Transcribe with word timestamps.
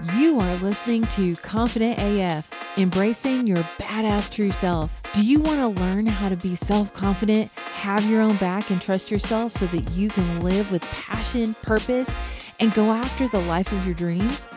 You 0.00 0.38
are 0.38 0.54
listening 0.58 1.08
to 1.08 1.34
Confident 1.36 1.98
AF, 1.98 2.48
embracing 2.76 3.48
your 3.48 3.56
badass 3.80 4.30
true 4.30 4.52
self. 4.52 4.92
Do 5.12 5.24
you 5.24 5.40
want 5.40 5.58
to 5.58 5.66
learn 5.66 6.06
how 6.06 6.28
to 6.28 6.36
be 6.36 6.54
self 6.54 6.94
confident, 6.94 7.50
have 7.56 8.08
your 8.08 8.22
own 8.22 8.36
back, 8.36 8.70
and 8.70 8.80
trust 8.80 9.10
yourself 9.10 9.50
so 9.50 9.66
that 9.66 9.90
you 9.90 10.08
can 10.08 10.40
live 10.40 10.70
with 10.70 10.82
passion, 10.82 11.54
purpose, 11.64 12.14
and 12.60 12.72
go 12.74 12.92
after 12.92 13.26
the 13.26 13.40
life 13.40 13.72
of 13.72 13.84
your 13.84 13.94
dreams? 13.96 14.48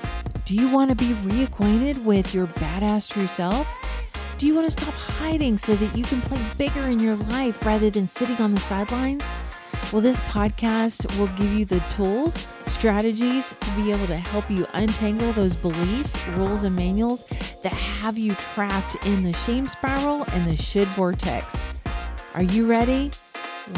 Do 0.46 0.54
you 0.54 0.70
want 0.70 0.92
to 0.92 0.96
be 0.96 1.14
reacquainted 1.28 2.04
with 2.04 2.36
your 2.36 2.46
badass 2.46 3.10
true 3.10 3.26
self? 3.26 3.68
Do 4.38 4.46
you 4.46 4.54
want 4.54 4.66
to 4.66 4.72
stop 4.72 4.94
hiding 4.94 5.58
so 5.58 5.76
that 5.76 5.98
you 5.98 6.04
can 6.04 6.22
play 6.22 6.40
bigger 6.60 6.82
in 6.82 7.00
your 7.00 7.16
life 7.16 7.66
rather 7.66 7.90
than 7.90 8.06
sitting 8.06 8.38
on 8.38 8.54
the 8.54 8.62
sidelines? 8.62 9.24
Well, 9.92 10.02
this 10.02 10.22
podcast 10.22 11.18
will 11.20 11.28
give 11.36 11.52
you 11.52 11.66
the 11.66 11.82
tools, 11.90 12.48
strategies 12.66 13.58
to 13.60 13.76
be 13.76 13.92
able 13.92 14.08
to 14.08 14.16
help 14.16 14.50
you 14.50 14.66
untangle 14.72 15.34
those 15.34 15.54
beliefs, 15.54 16.26
rules, 16.30 16.64
and 16.64 16.74
manuals 16.74 17.26
that 17.62 17.74
have 17.74 18.18
you 18.18 18.34
trapped 18.36 18.96
in 19.06 19.22
the 19.22 19.34
shame 19.34 19.68
spiral 19.68 20.24
and 20.32 20.50
the 20.50 20.56
should 20.56 20.88
vortex. 20.90 21.58
Are 22.34 22.44
you 22.44 22.68
ready? 22.68 23.12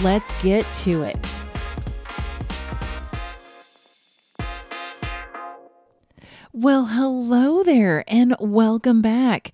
Let's 0.04 0.32
get 0.44 0.72
to 0.76 1.02
it. 1.02 1.44
Well, 6.56 6.86
hello 6.86 7.64
there 7.64 8.04
and 8.08 8.36
welcome 8.40 9.02
back. 9.02 9.54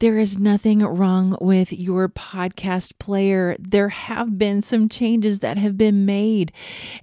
There 0.00 0.18
is 0.18 0.36
nothing 0.36 0.80
wrong 0.80 1.38
with 1.40 1.72
your 1.72 2.06
podcast 2.06 2.98
player. 2.98 3.56
There 3.58 3.88
have 3.88 4.36
been 4.36 4.60
some 4.60 4.90
changes 4.90 5.38
that 5.38 5.56
have 5.56 5.78
been 5.78 6.04
made, 6.04 6.52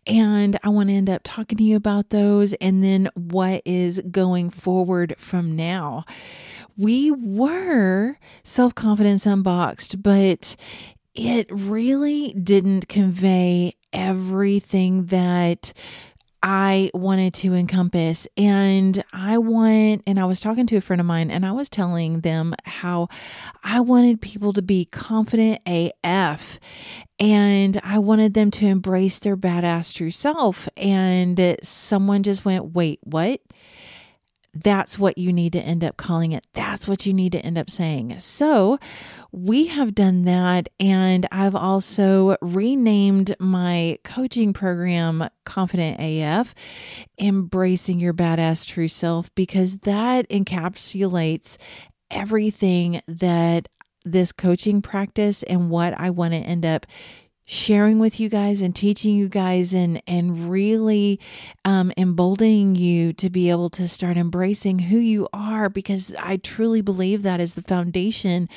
and 0.05 0.59
I 0.63 0.69
want 0.69 0.89
to 0.89 0.95
end 0.95 1.09
up 1.09 1.21
talking 1.23 1.57
to 1.57 1.63
you 1.63 1.75
about 1.75 2.11
those 2.11 2.53
and 2.61 2.83
then 2.83 3.09
what 3.15 3.63
is 3.65 3.99
going 4.11 4.51
forward 4.51 5.15
from 5.17 5.55
now. 5.55 6.05
We 6.77 7.09
were 7.09 8.19
self 8.43 8.75
confidence 8.75 9.25
unboxed, 9.25 10.03
but 10.03 10.55
it 11.15 11.47
really 11.51 12.33
didn't 12.33 12.87
convey 12.87 13.73
everything 13.91 15.07
that 15.07 15.73
I 16.43 16.89
wanted 16.93 17.33
to 17.35 17.53
encompass. 17.53 18.27
And 18.35 19.03
I 19.13 19.37
want, 19.37 20.03
and 20.07 20.19
I 20.19 20.25
was 20.25 20.39
talking 20.39 20.65
to 20.67 20.77
a 20.77 20.81
friend 20.81 20.99
of 20.99 21.05
mine 21.05 21.29
and 21.29 21.45
I 21.45 21.51
was 21.51 21.69
telling 21.69 22.21
them 22.21 22.55
how 22.65 23.07
I 23.63 23.79
wanted 23.79 24.21
people 24.21 24.53
to 24.53 24.61
be 24.61 24.85
confident 24.85 25.61
AF 25.65 26.59
and 27.19 27.79
I 27.83 27.99
wanted 27.99 28.33
them 28.33 28.49
to 28.51 28.65
embrace 28.65 29.19
their 29.19 29.37
badass 29.37 29.93
true 29.93 30.11
self. 30.11 30.67
And 30.75 31.57
someone 31.61 32.23
just 32.23 32.43
went, 32.43 32.73
wait, 32.73 32.99
what? 33.03 33.41
That's 34.53 34.99
what 34.99 35.17
you 35.17 35.31
need 35.31 35.53
to 35.53 35.61
end 35.61 35.83
up 35.83 35.97
calling 35.97 36.33
it. 36.33 36.45
That's 36.53 36.87
what 36.87 37.05
you 37.05 37.13
need 37.13 37.31
to 37.31 37.39
end 37.39 37.57
up 37.57 37.69
saying. 37.69 38.19
So, 38.19 38.77
we 39.31 39.67
have 39.67 39.95
done 39.95 40.23
that. 40.23 40.67
And 40.79 41.27
I've 41.31 41.55
also 41.55 42.35
renamed 42.41 43.35
my 43.39 43.97
coaching 44.03 44.51
program 44.53 45.29
Confident 45.45 45.99
AF, 45.99 46.53
Embracing 47.17 47.99
Your 47.99 48.13
Badass 48.13 48.65
True 48.65 48.89
Self, 48.89 49.33
because 49.35 49.79
that 49.79 50.27
encapsulates 50.29 51.57
everything 52.09 53.01
that 53.07 53.69
this 54.03 54.31
coaching 54.31 54.81
practice 54.81 55.43
and 55.43 55.69
what 55.69 55.93
I 55.93 56.09
want 56.09 56.33
to 56.33 56.39
end 56.39 56.65
up 56.65 56.85
sharing 57.51 57.99
with 57.99 58.17
you 58.17 58.29
guys 58.29 58.61
and 58.61 58.73
teaching 58.73 59.13
you 59.13 59.27
guys 59.27 59.73
and 59.73 60.01
and 60.07 60.49
really 60.49 61.19
um, 61.65 61.91
emboldening 61.97 62.77
you 62.77 63.11
to 63.11 63.29
be 63.29 63.49
able 63.49 63.69
to 63.69 63.89
start 63.89 64.15
embracing 64.15 64.79
who 64.79 64.97
you 64.97 65.27
are 65.33 65.67
because 65.67 66.15
I 66.17 66.37
truly 66.37 66.79
believe 66.79 67.23
that 67.23 67.41
is 67.41 67.55
the 67.55 67.61
foundation 67.61 68.47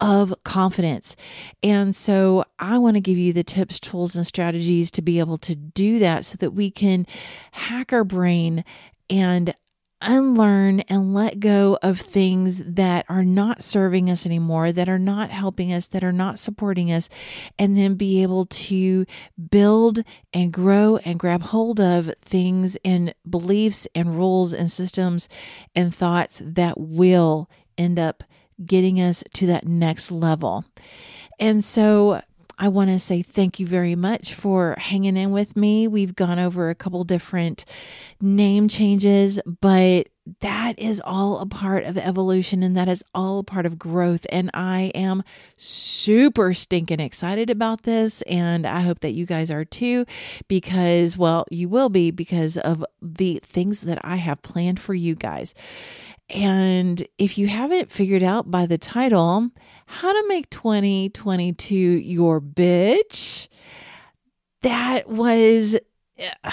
of 0.00 0.34
confidence. 0.42 1.14
And 1.62 1.94
so 1.94 2.44
I 2.58 2.76
want 2.76 2.96
to 2.96 3.00
give 3.00 3.16
you 3.16 3.32
the 3.32 3.44
tips, 3.44 3.78
tools, 3.78 4.16
and 4.16 4.26
strategies 4.26 4.90
to 4.92 5.02
be 5.02 5.20
able 5.20 5.38
to 5.38 5.54
do 5.54 6.00
that 6.00 6.24
so 6.24 6.36
that 6.40 6.50
we 6.50 6.72
can 6.72 7.06
hack 7.52 7.92
our 7.92 8.02
brain 8.02 8.64
and 9.08 9.54
unlearn 10.02 10.80
and 10.80 11.14
let 11.14 11.40
go 11.40 11.78
of 11.82 12.00
things 12.00 12.58
that 12.64 13.04
are 13.08 13.24
not 13.24 13.62
serving 13.62 14.10
us 14.10 14.24
anymore, 14.24 14.72
that 14.72 14.88
are 14.88 14.98
not 14.98 15.30
helping 15.30 15.72
us, 15.72 15.86
that 15.88 16.04
are 16.04 16.12
not 16.12 16.38
supporting 16.38 16.90
us, 16.90 17.08
and 17.58 17.76
then 17.76 17.94
be 17.94 18.22
able 18.22 18.46
to 18.46 19.04
build 19.50 20.02
and 20.32 20.52
grow 20.52 20.96
and 20.98 21.18
grab 21.18 21.42
hold 21.42 21.80
of 21.80 22.12
things 22.20 22.76
and 22.84 23.14
beliefs 23.28 23.86
and 23.94 24.16
rules 24.16 24.52
and 24.52 24.70
systems 24.70 25.28
and 25.74 25.94
thoughts 25.94 26.40
that 26.44 26.78
will 26.78 27.48
end 27.76 27.98
up 27.98 28.24
getting 28.64 29.00
us 29.00 29.24
to 29.32 29.46
that 29.46 29.66
next 29.66 30.10
level. 30.10 30.64
And 31.38 31.64
so 31.64 32.22
I 32.60 32.68
want 32.68 32.90
to 32.90 32.98
say 32.98 33.22
thank 33.22 33.58
you 33.58 33.66
very 33.66 33.94
much 33.94 34.34
for 34.34 34.74
hanging 34.76 35.16
in 35.16 35.30
with 35.30 35.56
me. 35.56 35.88
We've 35.88 36.14
gone 36.14 36.38
over 36.38 36.68
a 36.68 36.74
couple 36.74 37.02
different 37.04 37.64
name 38.20 38.68
changes, 38.68 39.40
but 39.46 40.08
that 40.40 40.78
is 40.78 41.00
all 41.02 41.38
a 41.38 41.46
part 41.46 41.84
of 41.84 41.96
evolution 41.96 42.62
and 42.62 42.76
that 42.76 42.86
is 42.86 43.02
all 43.14 43.38
a 43.38 43.44
part 43.44 43.64
of 43.64 43.78
growth. 43.78 44.26
And 44.28 44.50
I 44.52 44.92
am 44.94 45.22
super 45.56 46.52
stinking 46.52 47.00
excited 47.00 47.48
about 47.48 47.84
this. 47.84 48.20
And 48.22 48.66
I 48.66 48.80
hope 48.80 49.00
that 49.00 49.14
you 49.14 49.24
guys 49.24 49.50
are 49.50 49.64
too, 49.64 50.04
because, 50.46 51.16
well, 51.16 51.46
you 51.50 51.66
will 51.70 51.88
be 51.88 52.10
because 52.10 52.58
of 52.58 52.84
the 53.00 53.40
things 53.42 53.80
that 53.80 53.98
I 54.04 54.16
have 54.16 54.42
planned 54.42 54.80
for 54.80 54.92
you 54.92 55.14
guys. 55.14 55.54
And 56.30 57.06
if 57.18 57.36
you 57.38 57.48
haven't 57.48 57.90
figured 57.90 58.22
out 58.22 58.50
by 58.50 58.66
the 58.66 58.78
title, 58.78 59.50
how 59.86 60.12
to 60.12 60.28
make 60.28 60.48
2022 60.50 61.74
your 61.74 62.40
bitch, 62.40 63.48
that 64.62 65.08
was. 65.08 65.76
Uh, 66.44 66.50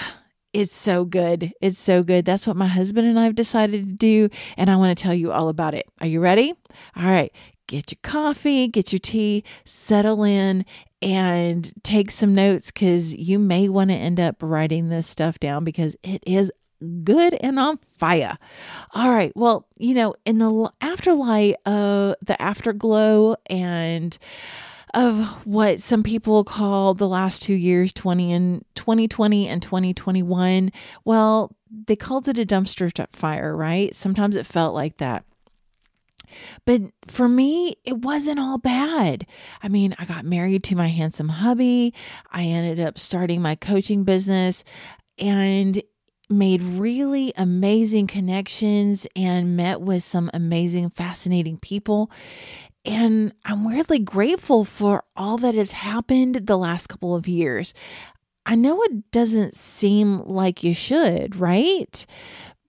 it's 0.53 0.75
so 0.75 1.05
good. 1.05 1.51
It's 1.61 1.79
so 1.79 2.01
good. 2.01 2.25
That's 2.25 2.47
what 2.47 2.55
my 2.55 2.67
husband 2.67 3.07
and 3.07 3.19
I 3.19 3.25
have 3.25 3.35
decided 3.35 3.85
to 3.85 3.93
do. 3.93 4.29
And 4.55 4.71
I 4.71 4.75
want 4.75 4.97
to 4.97 5.01
tell 5.01 5.13
you 5.13 5.31
all 5.31 5.49
about 5.49 5.75
it. 5.75 5.85
Are 6.01 6.07
you 6.07 6.19
ready? 6.19 6.53
All 6.95 7.05
right. 7.05 7.31
Get 7.67 7.91
your 7.91 7.99
coffee, 8.01 8.67
get 8.67 8.93
your 8.93 8.99
tea, 8.99 9.43
settle 9.65 10.23
in, 10.23 10.65
and 11.01 11.71
take 11.83 12.09
some 12.09 12.33
notes 12.33 12.71
because 12.71 13.13
you 13.13 13.37
may 13.37 13.67
want 13.69 13.89
to 13.89 13.95
end 13.95 14.19
up 14.19 14.37
writing 14.41 14.87
this 14.89 15.05
stuff 15.05 15.37
down 15.37 15.63
because 15.63 15.95
it 16.01 16.23
is 16.25 16.51
good 17.03 17.33
and 17.35 17.59
on 17.59 17.79
fire. 17.97 18.37
All 18.93 19.09
right. 19.09 19.31
Well, 19.35 19.67
you 19.77 19.93
know, 19.93 20.15
in 20.25 20.37
the 20.37 20.71
afterlight 20.81 21.55
of 21.65 22.15
the 22.21 22.39
afterglow 22.41 23.35
and 23.47 24.17
of 24.93 25.27
what 25.45 25.81
some 25.81 26.03
people 26.03 26.43
call 26.43 26.93
the 26.93 27.07
last 27.07 27.41
two 27.41 27.53
years, 27.53 27.91
20 27.93 28.31
and 28.31 28.65
2020 28.75 29.47
and 29.47 29.61
2021, 29.61 30.71
well, 31.03 31.55
they 31.69 31.95
called 31.95 32.27
it 32.27 32.39
a 32.39 32.45
dumpster 32.45 32.91
fire, 33.13 33.55
right? 33.55 33.93
Sometimes 33.93 34.35
it 34.35 34.45
felt 34.45 34.73
like 34.73 34.97
that. 34.97 35.25
But 36.65 36.81
for 37.07 37.27
me, 37.27 37.77
it 37.85 37.99
wasn't 37.99 38.39
all 38.39 38.57
bad. 38.57 39.25
I 39.63 39.69
mean, 39.69 39.95
I 39.97 40.05
got 40.05 40.25
married 40.25 40.63
to 40.65 40.75
my 40.75 40.87
handsome 40.89 41.29
hubby. 41.29 41.93
I 42.31 42.43
ended 42.43 42.79
up 42.79 42.99
starting 42.99 43.41
my 43.41 43.55
coaching 43.55 44.03
business. 44.03 44.63
And 45.17 45.81
made 46.29 46.61
really 46.61 47.33
amazing 47.37 48.07
connections 48.07 49.07
and 49.15 49.55
met 49.55 49.81
with 49.81 50.03
some 50.03 50.29
amazing, 50.33 50.89
fascinating 50.89 51.57
people. 51.57 52.11
And 52.83 53.33
I'm 53.45 53.65
weirdly 53.65 53.99
grateful 53.99 54.65
for 54.65 55.03
all 55.15 55.37
that 55.39 55.55
has 55.55 55.71
happened 55.71 56.47
the 56.47 56.57
last 56.57 56.87
couple 56.87 57.15
of 57.15 57.27
years. 57.27 57.73
I 58.45 58.55
know 58.55 58.81
it 58.83 59.11
doesn't 59.11 59.55
seem 59.55 60.21
like 60.21 60.63
you 60.63 60.73
should, 60.73 61.35
right? 61.35 62.05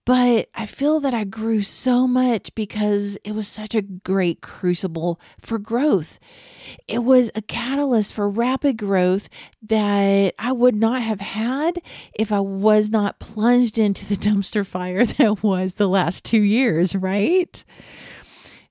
But 0.09 0.49
I 0.55 0.65
feel 0.65 0.99
that 1.01 1.13
I 1.13 1.23
grew 1.23 1.61
so 1.61 2.07
much 2.07 2.55
because 2.55 3.15
it 3.17 3.33
was 3.33 3.47
such 3.47 3.75
a 3.75 3.83
great 3.83 4.41
crucible 4.41 5.21
for 5.39 5.59
growth. 5.59 6.17
It 6.87 7.03
was 7.03 7.29
a 7.35 7.43
catalyst 7.43 8.15
for 8.15 8.27
rapid 8.27 8.75
growth 8.75 9.29
that 9.61 10.33
I 10.39 10.51
would 10.51 10.73
not 10.73 11.03
have 11.03 11.21
had 11.21 11.79
if 12.15 12.31
I 12.31 12.39
was 12.39 12.89
not 12.89 13.19
plunged 13.19 13.77
into 13.77 14.03
the 14.03 14.15
dumpster 14.29 14.65
fire 14.65 15.05
that 15.05 15.43
was 15.43 15.75
the 15.75 15.87
last 15.87 16.25
two 16.25 16.41
years, 16.41 16.95
right? 16.95 17.63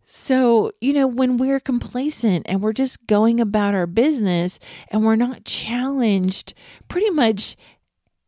So, 0.06 0.72
you 0.80 0.92
know, 0.92 1.06
when 1.06 1.36
we're 1.36 1.60
complacent 1.60 2.46
and 2.48 2.60
we're 2.60 2.72
just 2.72 3.06
going 3.06 3.38
about 3.38 3.74
our 3.74 3.86
business 3.86 4.58
and 4.88 5.04
we're 5.04 5.14
not 5.14 5.44
challenged 5.44 6.54
pretty 6.88 7.10
much 7.10 7.56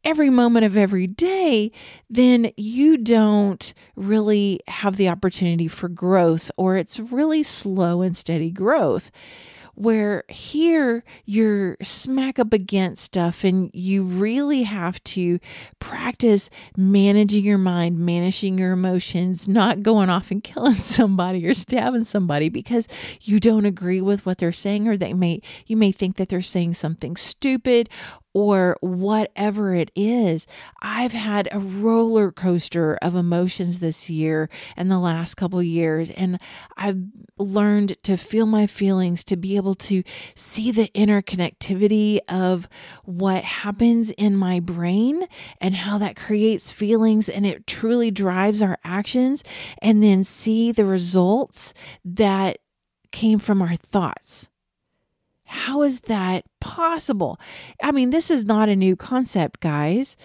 every 0.04 0.30
moment 0.30 0.64
of 0.64 0.76
every 0.76 1.06
day, 1.06 1.70
then 2.08 2.52
you 2.56 2.96
don't 2.96 3.72
really 3.96 4.60
have 4.68 4.96
the 4.96 5.08
opportunity 5.08 5.68
for 5.68 5.88
growth, 5.88 6.50
or 6.56 6.76
it's 6.76 6.98
really 6.98 7.42
slow 7.42 8.02
and 8.02 8.16
steady 8.16 8.50
growth. 8.50 9.10
Where 9.76 10.24
here 10.28 11.04
you're 11.24 11.78
smack 11.80 12.38
up 12.38 12.52
against 12.52 13.02
stuff 13.02 13.44
and 13.44 13.70
you 13.72 14.02
really 14.02 14.64
have 14.64 15.02
to 15.04 15.38
practice 15.78 16.50
managing 16.76 17.44
your 17.44 17.56
mind, 17.56 17.98
managing 17.98 18.58
your 18.58 18.72
emotions, 18.72 19.48
not 19.48 19.82
going 19.82 20.10
off 20.10 20.30
and 20.30 20.44
killing 20.44 20.74
somebody 20.74 21.46
or 21.46 21.54
stabbing 21.54 22.04
somebody 22.04 22.50
because 22.50 22.88
you 23.22 23.40
don't 23.40 23.64
agree 23.64 24.02
with 24.02 24.26
what 24.26 24.36
they're 24.36 24.52
saying 24.52 24.86
or 24.86 24.98
they 24.98 25.14
may 25.14 25.40
you 25.66 25.78
may 25.78 25.92
think 25.92 26.16
that 26.16 26.28
they're 26.28 26.42
saying 26.42 26.74
something 26.74 27.16
stupid 27.16 27.88
or 28.32 28.76
whatever 28.80 29.74
it 29.74 29.90
is. 29.94 30.46
I've 30.80 31.12
had 31.12 31.48
a 31.50 31.58
roller 31.58 32.30
coaster 32.30 32.98
of 33.02 33.14
emotions 33.14 33.80
this 33.80 34.08
year 34.08 34.48
and 34.76 34.90
the 34.90 34.98
last 34.98 35.34
couple 35.34 35.62
years 35.62 36.10
and 36.10 36.38
I've 36.76 36.98
learned 37.38 37.96
to 38.04 38.16
feel 38.16 38.46
my 38.46 38.66
feelings, 38.66 39.24
to 39.24 39.36
be 39.36 39.56
able 39.56 39.74
to 39.76 40.02
see 40.34 40.70
the 40.70 40.88
interconnectivity 40.94 42.20
of 42.28 42.68
what 43.04 43.44
happens 43.44 44.10
in 44.12 44.36
my 44.36 44.60
brain 44.60 45.26
and 45.60 45.74
how 45.74 45.98
that 45.98 46.16
creates 46.16 46.70
feelings 46.70 47.28
and 47.28 47.46
it 47.46 47.66
truly 47.66 48.10
drives 48.10 48.62
our 48.62 48.78
actions 48.84 49.42
and 49.82 50.02
then 50.02 50.22
see 50.24 50.70
the 50.72 50.84
results 50.84 51.74
that 52.04 52.58
came 53.10 53.38
from 53.38 53.60
our 53.60 53.76
thoughts. 53.76 54.48
How 55.44 55.82
is 55.82 56.00
that 56.00 56.44
possible? 56.60 57.40
I 57.82 57.92
mean, 57.92 58.10
this 58.10 58.30
is 58.30 58.44
not 58.44 58.68
a 58.68 58.76
new 58.76 58.96
concept, 58.96 59.60
guys, 59.60 60.16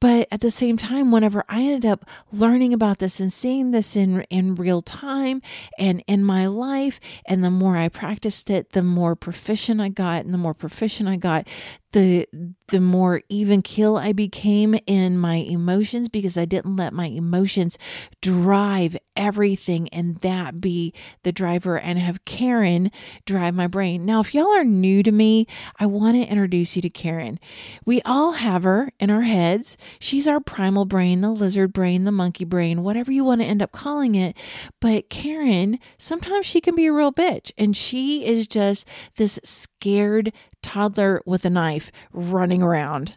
but 0.00 0.28
at 0.32 0.40
the 0.40 0.50
same 0.50 0.78
time, 0.78 1.12
whenever 1.12 1.44
I 1.48 1.62
ended 1.62 1.84
up 1.84 2.06
learning 2.32 2.72
about 2.72 2.98
this 2.98 3.20
and 3.20 3.30
seeing 3.30 3.70
this 3.70 3.94
in, 3.94 4.22
in 4.30 4.54
real 4.54 4.80
time 4.80 5.42
and 5.78 6.02
in 6.06 6.24
my 6.24 6.46
life, 6.46 6.98
and 7.26 7.44
the 7.44 7.50
more 7.50 7.76
I 7.76 7.88
practiced 7.88 8.48
it, 8.48 8.70
the 8.70 8.82
more 8.82 9.14
proficient 9.14 9.80
I 9.80 9.90
got, 9.90 10.24
and 10.24 10.32
the 10.32 10.38
more 10.38 10.54
proficient 10.54 11.08
I 11.08 11.16
got, 11.16 11.46
the 11.92 12.26
the 12.68 12.80
more 12.80 13.22
even 13.28 13.62
kill 13.62 13.96
I 13.96 14.12
became 14.12 14.78
in 14.86 15.18
my 15.18 15.34
emotions 15.34 16.08
because 16.08 16.36
I 16.36 16.44
didn't 16.44 16.76
let 16.76 16.92
my 16.92 17.06
emotions 17.06 17.76
drive 18.22 18.96
everything 19.16 19.88
and 19.88 20.16
that 20.18 20.60
be 20.60 20.94
the 21.24 21.32
driver 21.32 21.78
and 21.78 21.98
have 21.98 22.24
Karen 22.24 22.92
drive 23.26 23.54
my 23.54 23.66
brain. 23.66 24.06
Now, 24.06 24.20
if 24.20 24.34
y'all 24.34 24.54
are 24.54 24.64
new 24.64 25.02
to 25.02 25.10
me, 25.10 25.48
I 25.80 25.86
want 25.86 26.14
to 26.16 26.28
introduce 26.28 26.76
you 26.76 26.82
to 26.82 26.90
Karen. 26.90 27.40
We 27.86 28.02
all 28.02 28.32
have 28.32 28.64
her 28.64 28.92
in 29.00 29.08
our 29.08 29.22
heads. 29.22 29.78
She's 29.98 30.28
our 30.28 30.38
primal 30.38 30.84
brain, 30.84 31.22
the 31.22 31.30
lizard 31.30 31.72
brain, 31.72 32.04
the 32.04 32.12
monkey 32.12 32.44
brain, 32.44 32.82
whatever 32.82 33.10
you 33.10 33.24
want 33.24 33.40
to 33.40 33.46
end 33.46 33.62
up 33.62 33.72
calling 33.72 34.14
it. 34.14 34.36
But 34.78 35.08
Karen, 35.08 35.78
sometimes 35.96 36.44
she 36.44 36.60
can 36.60 36.74
be 36.74 36.84
a 36.84 36.92
real 36.92 37.12
bitch 37.12 37.50
and 37.56 37.74
she 37.74 38.26
is 38.26 38.46
just 38.46 38.86
this 39.16 39.40
scared 39.42 40.34
toddler 40.62 41.22
with 41.24 41.46
a 41.46 41.50
knife 41.50 41.90
running 42.12 42.62
around. 42.62 43.14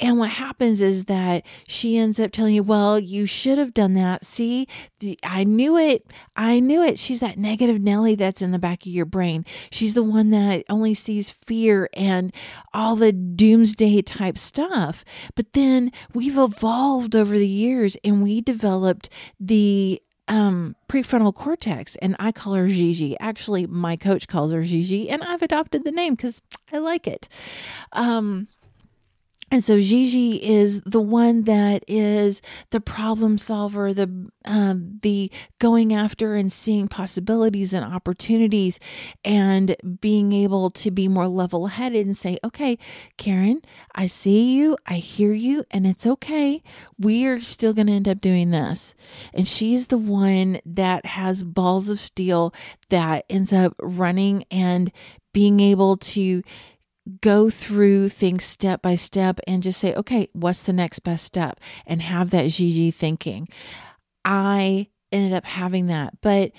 And 0.00 0.18
what 0.18 0.30
happens 0.30 0.80
is 0.80 1.04
that 1.04 1.44
she 1.66 1.96
ends 1.96 2.20
up 2.20 2.30
telling 2.30 2.54
you, 2.54 2.62
Well, 2.62 2.98
you 2.98 3.26
should 3.26 3.58
have 3.58 3.74
done 3.74 3.94
that. 3.94 4.24
See, 4.24 4.68
I 5.22 5.44
knew 5.44 5.76
it. 5.76 6.06
I 6.36 6.60
knew 6.60 6.82
it. 6.82 6.98
She's 6.98 7.20
that 7.20 7.38
negative 7.38 7.80
Nelly 7.80 8.14
that's 8.14 8.42
in 8.42 8.52
the 8.52 8.58
back 8.58 8.82
of 8.82 8.92
your 8.92 9.06
brain. 9.06 9.44
She's 9.70 9.94
the 9.94 10.02
one 10.02 10.30
that 10.30 10.64
only 10.68 10.94
sees 10.94 11.30
fear 11.30 11.88
and 11.94 12.32
all 12.72 12.96
the 12.96 13.12
doomsday 13.12 14.02
type 14.02 14.38
stuff. 14.38 15.04
But 15.34 15.52
then 15.52 15.90
we've 16.14 16.38
evolved 16.38 17.16
over 17.16 17.36
the 17.36 17.48
years 17.48 17.96
and 18.04 18.22
we 18.22 18.40
developed 18.40 19.08
the 19.40 20.00
um, 20.28 20.76
prefrontal 20.88 21.34
cortex, 21.34 21.96
and 21.96 22.14
I 22.18 22.32
call 22.32 22.54
her 22.54 22.68
Gigi. 22.68 23.18
Actually, 23.18 23.66
my 23.66 23.96
coach 23.96 24.28
calls 24.28 24.52
her 24.52 24.62
Gigi, 24.62 25.08
and 25.08 25.22
I've 25.22 25.42
adopted 25.42 25.84
the 25.84 25.90
name 25.90 26.14
because 26.14 26.42
I 26.72 26.78
like 26.78 27.06
it. 27.06 27.28
Um, 27.92 28.48
and 29.50 29.64
so 29.64 29.80
Gigi 29.80 30.42
is 30.44 30.80
the 30.84 31.00
one 31.00 31.44
that 31.44 31.82
is 31.88 32.42
the 32.70 32.80
problem 32.80 33.38
solver, 33.38 33.94
the 33.94 34.30
um, 34.44 34.98
the 35.02 35.30
going 35.58 35.94
after 35.94 36.34
and 36.34 36.52
seeing 36.52 36.88
possibilities 36.88 37.72
and 37.72 37.84
opportunities, 37.84 38.78
and 39.24 39.76
being 40.00 40.32
able 40.32 40.70
to 40.70 40.90
be 40.90 41.08
more 41.08 41.28
level 41.28 41.68
headed 41.68 42.06
and 42.06 42.16
say, 42.16 42.38
"Okay, 42.44 42.78
Karen, 43.16 43.62
I 43.94 44.06
see 44.06 44.54
you, 44.54 44.76
I 44.86 44.96
hear 44.96 45.32
you, 45.32 45.64
and 45.70 45.86
it's 45.86 46.06
okay. 46.06 46.62
We 46.98 47.24
are 47.26 47.40
still 47.40 47.72
going 47.72 47.86
to 47.86 47.94
end 47.94 48.08
up 48.08 48.20
doing 48.20 48.50
this." 48.50 48.94
And 49.32 49.48
she's 49.48 49.86
the 49.86 49.98
one 49.98 50.60
that 50.66 51.06
has 51.06 51.42
balls 51.42 51.88
of 51.88 52.00
steel 52.00 52.52
that 52.90 53.24
ends 53.30 53.52
up 53.52 53.74
running 53.78 54.44
and 54.50 54.92
being 55.32 55.60
able 55.60 55.96
to 55.96 56.42
go 57.20 57.50
through 57.50 58.08
things 58.08 58.44
step 58.44 58.82
by 58.82 58.94
step 58.94 59.40
and 59.46 59.62
just 59.62 59.80
say, 59.80 59.94
okay, 59.94 60.28
what's 60.32 60.62
the 60.62 60.72
next 60.72 61.00
best 61.00 61.24
step? 61.24 61.60
And 61.86 62.02
have 62.02 62.30
that 62.30 62.48
Gigi 62.48 62.90
thinking. 62.90 63.48
I 64.24 64.88
ended 65.10 65.32
up 65.32 65.44
having 65.44 65.86
that. 65.86 66.20
But 66.20 66.52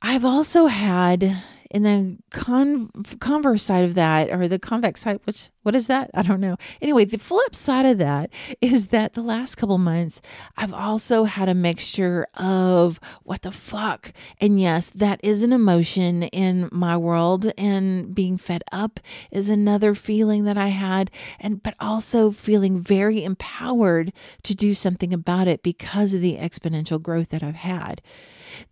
I've 0.00 0.24
also 0.24 0.66
had 0.66 1.42
in 1.70 1.82
the 1.84 2.18
con- 2.30 2.90
converse 3.20 3.62
side 3.62 3.84
of 3.84 3.94
that, 3.94 4.30
or 4.30 4.48
the 4.48 4.58
convex 4.58 5.02
side, 5.02 5.20
which 5.24 5.50
what 5.62 5.74
is 5.74 5.86
that? 5.86 6.10
I 6.14 6.22
don't 6.22 6.40
know. 6.40 6.56
Anyway, 6.80 7.04
the 7.04 7.18
flip 7.18 7.54
side 7.54 7.86
of 7.86 7.98
that 7.98 8.30
is 8.60 8.88
that 8.88 9.14
the 9.14 9.22
last 9.22 9.56
couple 9.56 9.78
months, 9.78 10.20
I've 10.56 10.72
also 10.72 11.24
had 11.24 11.48
a 11.48 11.54
mixture 11.54 12.26
of 12.34 12.98
what 13.22 13.42
the 13.42 13.52
fuck. 13.52 14.12
And 14.40 14.60
yes, 14.60 14.90
that 14.90 15.20
is 15.22 15.42
an 15.42 15.52
emotion 15.52 16.24
in 16.24 16.68
my 16.72 16.96
world. 16.96 17.52
And 17.56 18.14
being 18.14 18.38
fed 18.38 18.62
up 18.72 19.00
is 19.30 19.48
another 19.48 19.94
feeling 19.94 20.44
that 20.44 20.58
I 20.58 20.68
had. 20.68 21.10
And, 21.38 21.62
but 21.62 21.74
also 21.78 22.30
feeling 22.30 22.80
very 22.80 23.22
empowered 23.24 24.12
to 24.42 24.54
do 24.54 24.74
something 24.74 25.14
about 25.14 25.48
it 25.48 25.62
because 25.62 26.14
of 26.14 26.20
the 26.20 26.36
exponential 26.36 27.00
growth 27.00 27.28
that 27.28 27.42
I've 27.42 27.54
had. 27.54 28.02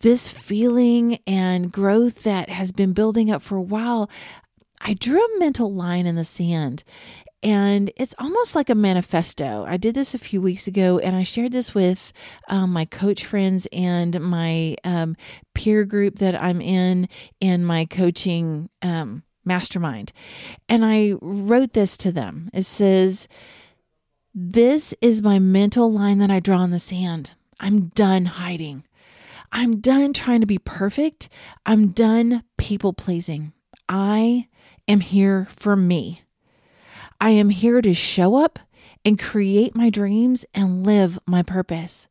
This 0.00 0.28
feeling 0.28 1.18
and 1.26 1.72
growth 1.72 2.22
that 2.24 2.48
has 2.48 2.72
been 2.72 2.92
building 2.92 3.30
up 3.30 3.42
for 3.42 3.56
a 3.56 3.62
while, 3.62 4.10
I 4.80 4.94
drew 4.94 5.22
a 5.22 5.38
mental 5.38 5.72
line 5.72 6.06
in 6.06 6.16
the 6.16 6.24
sand 6.24 6.84
and 7.42 7.90
it's 7.96 8.14
almost 8.18 8.54
like 8.54 8.68
a 8.68 8.74
manifesto. 8.74 9.64
I 9.66 9.76
did 9.76 9.94
this 9.94 10.14
a 10.14 10.18
few 10.18 10.42
weeks 10.42 10.66
ago, 10.66 10.98
and 10.98 11.16
I 11.16 11.22
shared 11.22 11.52
this 11.52 11.74
with 11.74 12.12
um, 12.48 12.70
my 12.72 12.84
coach 12.84 13.24
friends 13.24 13.66
and 13.72 14.20
my 14.20 14.76
um, 14.84 15.16
peer 15.54 15.84
group 15.84 16.18
that 16.18 16.40
I'm 16.40 16.60
in 16.60 17.08
in 17.40 17.64
my 17.64 17.86
coaching 17.86 18.68
um, 18.82 19.22
mastermind. 19.44 20.12
And 20.68 20.84
I 20.84 21.14
wrote 21.22 21.72
this 21.72 21.96
to 21.98 22.12
them. 22.12 22.50
It 22.52 22.64
says, 22.64 23.26
This 24.34 24.92
is 25.00 25.22
my 25.22 25.38
mental 25.38 25.90
line 25.90 26.18
that 26.18 26.30
I 26.30 26.40
draw 26.40 26.62
in 26.64 26.70
the 26.70 26.78
sand. 26.78 27.34
I'm 27.58 27.86
done 27.88 28.26
hiding. 28.26 28.84
I'm 29.50 29.80
done 29.80 30.12
trying 30.12 30.40
to 30.40 30.46
be 30.46 30.58
perfect. 30.58 31.30
I'm 31.64 31.88
done 31.88 32.44
people 32.58 32.92
pleasing. 32.92 33.52
I 33.88 34.46
am 34.90 35.00
here 35.00 35.46
for 35.50 35.76
me. 35.76 36.22
I 37.20 37.30
am 37.30 37.50
here 37.50 37.80
to 37.80 37.94
show 37.94 38.36
up 38.36 38.58
and 39.04 39.18
create 39.18 39.74
my 39.74 39.88
dreams 39.88 40.44
and 40.52 40.84
live 40.84 41.18
my 41.26 41.42
purpose. 41.42 42.08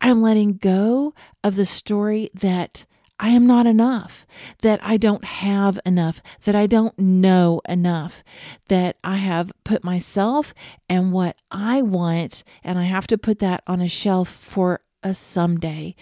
I'm 0.00 0.22
letting 0.22 0.54
go 0.54 1.14
of 1.44 1.56
the 1.56 1.66
story 1.66 2.30
that 2.34 2.86
I 3.18 3.28
am 3.28 3.46
not 3.46 3.66
enough, 3.66 4.26
that 4.62 4.80
I 4.82 4.96
don't 4.96 5.24
have 5.24 5.78
enough, 5.86 6.20
that 6.44 6.56
I 6.56 6.66
don't 6.66 6.98
know 6.98 7.60
enough, 7.68 8.24
that 8.68 8.96
I 9.04 9.16
have 9.16 9.52
put 9.62 9.84
myself 9.84 10.54
and 10.88 11.12
what 11.12 11.36
I 11.50 11.82
want, 11.82 12.42
and 12.64 12.78
I 12.78 12.84
have 12.84 13.06
to 13.08 13.18
put 13.18 13.38
that 13.38 13.62
on 13.66 13.80
a 13.80 13.88
shelf 13.88 14.28
for 14.28 14.80
a 15.02 15.14
someday 15.14 15.94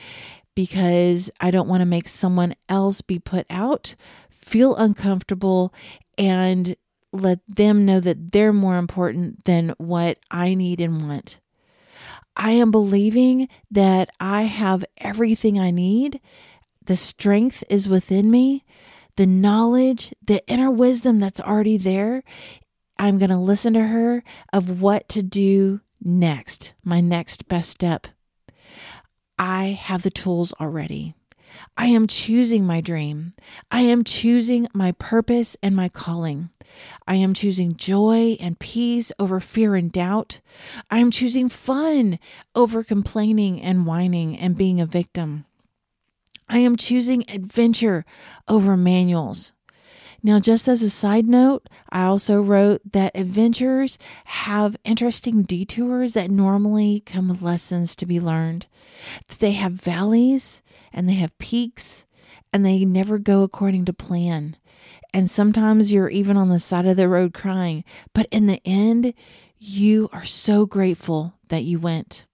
because 0.54 1.30
I 1.40 1.50
don't 1.50 1.68
want 1.68 1.80
to 1.80 1.86
make 1.86 2.08
someone 2.08 2.54
else 2.68 3.02
be 3.02 3.18
put 3.18 3.46
out, 3.50 3.96
feel 4.30 4.74
uncomfortable, 4.76 5.74
and 6.20 6.76
let 7.12 7.40
them 7.48 7.86
know 7.86 7.98
that 7.98 8.32
they're 8.32 8.52
more 8.52 8.76
important 8.76 9.44
than 9.46 9.74
what 9.78 10.18
I 10.30 10.54
need 10.54 10.80
and 10.80 11.08
want. 11.08 11.40
I 12.36 12.52
am 12.52 12.70
believing 12.70 13.48
that 13.70 14.10
I 14.20 14.42
have 14.42 14.84
everything 14.98 15.58
I 15.58 15.70
need. 15.70 16.20
The 16.84 16.96
strength 16.96 17.64
is 17.70 17.88
within 17.88 18.30
me, 18.30 18.64
the 19.16 19.26
knowledge, 19.26 20.14
the 20.24 20.46
inner 20.46 20.70
wisdom 20.70 21.20
that's 21.20 21.40
already 21.40 21.78
there. 21.78 22.22
I'm 22.98 23.18
going 23.18 23.30
to 23.30 23.38
listen 23.38 23.72
to 23.72 23.86
her 23.86 24.22
of 24.52 24.82
what 24.82 25.08
to 25.10 25.22
do 25.22 25.80
next, 26.02 26.74
my 26.84 27.00
next 27.00 27.48
best 27.48 27.70
step. 27.70 28.08
I 29.38 29.68
have 29.68 30.02
the 30.02 30.10
tools 30.10 30.52
already. 30.60 31.14
I 31.76 31.86
am 31.86 32.06
choosing 32.06 32.64
my 32.64 32.80
dream. 32.80 33.34
I 33.70 33.82
am 33.82 34.04
choosing 34.04 34.68
my 34.72 34.92
purpose 34.92 35.56
and 35.62 35.74
my 35.74 35.88
calling. 35.88 36.50
I 37.06 37.16
am 37.16 37.34
choosing 37.34 37.76
joy 37.76 38.36
and 38.40 38.58
peace 38.58 39.12
over 39.18 39.40
fear 39.40 39.74
and 39.74 39.90
doubt. 39.90 40.40
I 40.90 40.98
am 40.98 41.10
choosing 41.10 41.48
fun 41.48 42.18
over 42.54 42.84
complaining 42.84 43.60
and 43.60 43.86
whining 43.86 44.36
and 44.38 44.56
being 44.56 44.80
a 44.80 44.86
victim. 44.86 45.46
I 46.48 46.58
am 46.58 46.76
choosing 46.76 47.24
adventure 47.30 48.04
over 48.48 48.76
manuals. 48.76 49.52
Now, 50.22 50.38
just 50.38 50.68
as 50.68 50.82
a 50.82 50.90
side 50.90 51.26
note, 51.26 51.68
I 51.90 52.04
also 52.04 52.40
wrote 52.42 52.82
that 52.92 53.12
adventures 53.14 53.98
have 54.26 54.76
interesting 54.84 55.42
detours 55.42 56.12
that 56.12 56.30
normally 56.30 57.02
come 57.06 57.28
with 57.28 57.42
lessons 57.42 57.96
to 57.96 58.06
be 58.06 58.20
learned. 58.20 58.66
They 59.38 59.52
have 59.52 59.72
valleys 59.72 60.62
and 60.92 61.08
they 61.08 61.14
have 61.14 61.36
peaks 61.38 62.04
and 62.52 62.64
they 62.64 62.84
never 62.84 63.18
go 63.18 63.42
according 63.42 63.86
to 63.86 63.92
plan. 63.92 64.56
And 65.12 65.30
sometimes 65.30 65.92
you're 65.92 66.10
even 66.10 66.36
on 66.36 66.48
the 66.48 66.58
side 66.58 66.86
of 66.86 66.96
the 66.96 67.08
road 67.08 67.32
crying, 67.32 67.84
but 68.14 68.26
in 68.30 68.46
the 68.46 68.60
end, 68.64 69.14
you 69.58 70.08
are 70.12 70.24
so 70.24 70.66
grateful 70.66 71.34
that 71.48 71.64
you 71.64 71.78
went. 71.78 72.26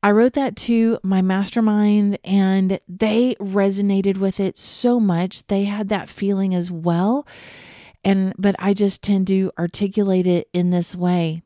I 0.00 0.12
wrote 0.12 0.34
that 0.34 0.54
to 0.56 0.98
my 1.02 1.22
mastermind 1.22 2.18
and 2.22 2.78
they 2.88 3.34
resonated 3.40 4.16
with 4.16 4.38
it 4.38 4.56
so 4.56 5.00
much. 5.00 5.46
They 5.48 5.64
had 5.64 5.88
that 5.88 6.08
feeling 6.08 6.54
as 6.54 6.70
well. 6.70 7.26
And 8.04 8.32
but 8.38 8.54
I 8.60 8.74
just 8.74 9.02
tend 9.02 9.26
to 9.26 9.50
articulate 9.58 10.26
it 10.26 10.48
in 10.52 10.70
this 10.70 10.94
way. 10.94 11.42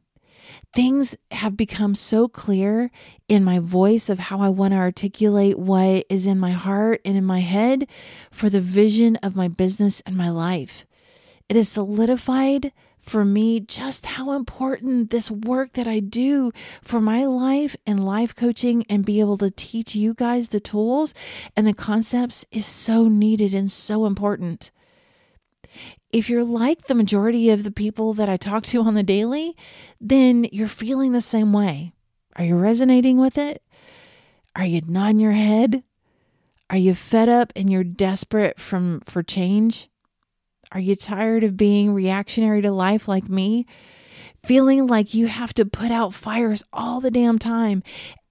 Things 0.75 1.17
have 1.31 1.57
become 1.57 1.95
so 1.95 2.29
clear 2.29 2.91
in 3.27 3.43
my 3.43 3.59
voice 3.59 4.11
of 4.11 4.19
how 4.19 4.41
I 4.41 4.51
want 4.51 4.73
to 4.73 4.79
articulate 4.79 5.59
what 5.59 6.05
is 6.11 6.27
in 6.27 6.39
my 6.39 6.53
heart 6.53 7.01
and 7.07 7.17
in 7.17 7.25
my 7.25 7.41
head 7.41 7.87
for 8.31 8.51
the 8.51 8.61
vision 8.61 9.17
of 9.17 9.35
my 9.35 9.49
business 9.49 10.03
and 10.05 10.15
my 10.15 10.29
life. 10.29 10.85
It 11.49 11.57
is 11.57 11.71
solidified 11.71 12.73
for 13.03 13.25
me 13.25 13.61
just 13.61 14.07
how 14.07 14.33
important 14.33 15.11
this 15.11 15.31
work 15.31 15.73
that 15.73 15.89
I 15.89 15.99
do 15.99 16.53
for 16.83 17.01
my 17.01 17.25
life 17.25 17.77
and 17.85 18.07
life 18.07 18.35
coaching 18.35 18.85
and 18.89 19.05
be 19.05 19.21
able 19.21 19.37
to 19.39 19.51
teach 19.51 19.95
you 19.95 20.15
guys 20.15 20.49
the 20.49 20.61
tools 20.61 21.13
and 21.57 21.67
the 21.67 21.75
concepts 21.75 22.45
is 22.51 22.65
so 22.65 23.09
needed 23.09 23.53
and 23.53 23.71
so 23.71 24.07
important. 24.07 24.71
If 26.13 26.31
you're 26.31 26.45
like 26.45 26.87
the 26.87 26.95
majority 26.95 27.51
of 27.51 27.65
the 27.65 27.71
people 27.71 28.15
that 28.15 28.29
I 28.29 28.37
talk 28.37 28.65
to 28.65 28.83
on 28.83 28.95
the 28.95 29.03
daily, 29.03 29.57
then 30.01 30.47
you're 30.53 30.69
feeling 30.69 31.13
the 31.13 31.21
same 31.21 31.53
way. 31.53 31.93
Are 32.37 32.45
you 32.45 32.57
resonating 32.57 33.19
with 33.19 33.37
it? 33.37 33.63
Are 34.55 34.65
you 34.65 34.83
nodding 34.87 35.19
your 35.19 35.33
head? 35.33 35.83
Are 36.71 36.77
you 36.77 36.95
fed 36.95 37.29
up 37.29 37.53
and 37.57 37.71
you're 37.71 37.85
desperate 37.85 38.61
from 38.61 39.01
for 39.07 39.23
change? 39.23 39.89
Are 40.73 40.81
you 40.81 40.97
tired 40.97 41.45
of 41.45 41.57
being 41.57 41.93
reactionary 41.93 42.63
to 42.63 42.73
life 42.73 43.07
like 43.07 43.29
me? 43.29 43.67
Feeling 44.43 44.87
like 44.87 45.15
you 45.15 45.27
have 45.27 45.53
to 45.55 45.67
put 45.67 45.91
out 45.91 46.15
fires 46.15 46.63
all 46.73 47.01
the 47.01 47.11
damn 47.11 47.39
time 47.39 47.83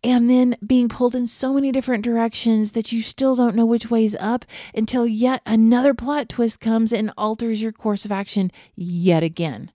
and 0.03 0.29
then 0.29 0.57
being 0.65 0.89
pulled 0.89 1.13
in 1.13 1.27
so 1.27 1.53
many 1.53 1.71
different 1.71 2.03
directions 2.03 2.71
that 2.71 2.91
you 2.91 3.01
still 3.01 3.36
don't 3.36 3.55
know 3.55 3.65
which 3.65 3.91
way's 3.91 4.15
up 4.15 4.43
until 4.74 5.05
yet 5.05 5.41
another 5.45 5.93
plot 5.93 6.27
twist 6.27 6.60
comes 6.60 6.91
and 6.91 7.13
alters 7.15 7.62
your 7.62 7.71
course 7.71 8.05
of 8.05 8.12
action 8.12 8.51
yet 8.75 9.21
again. 9.21 9.71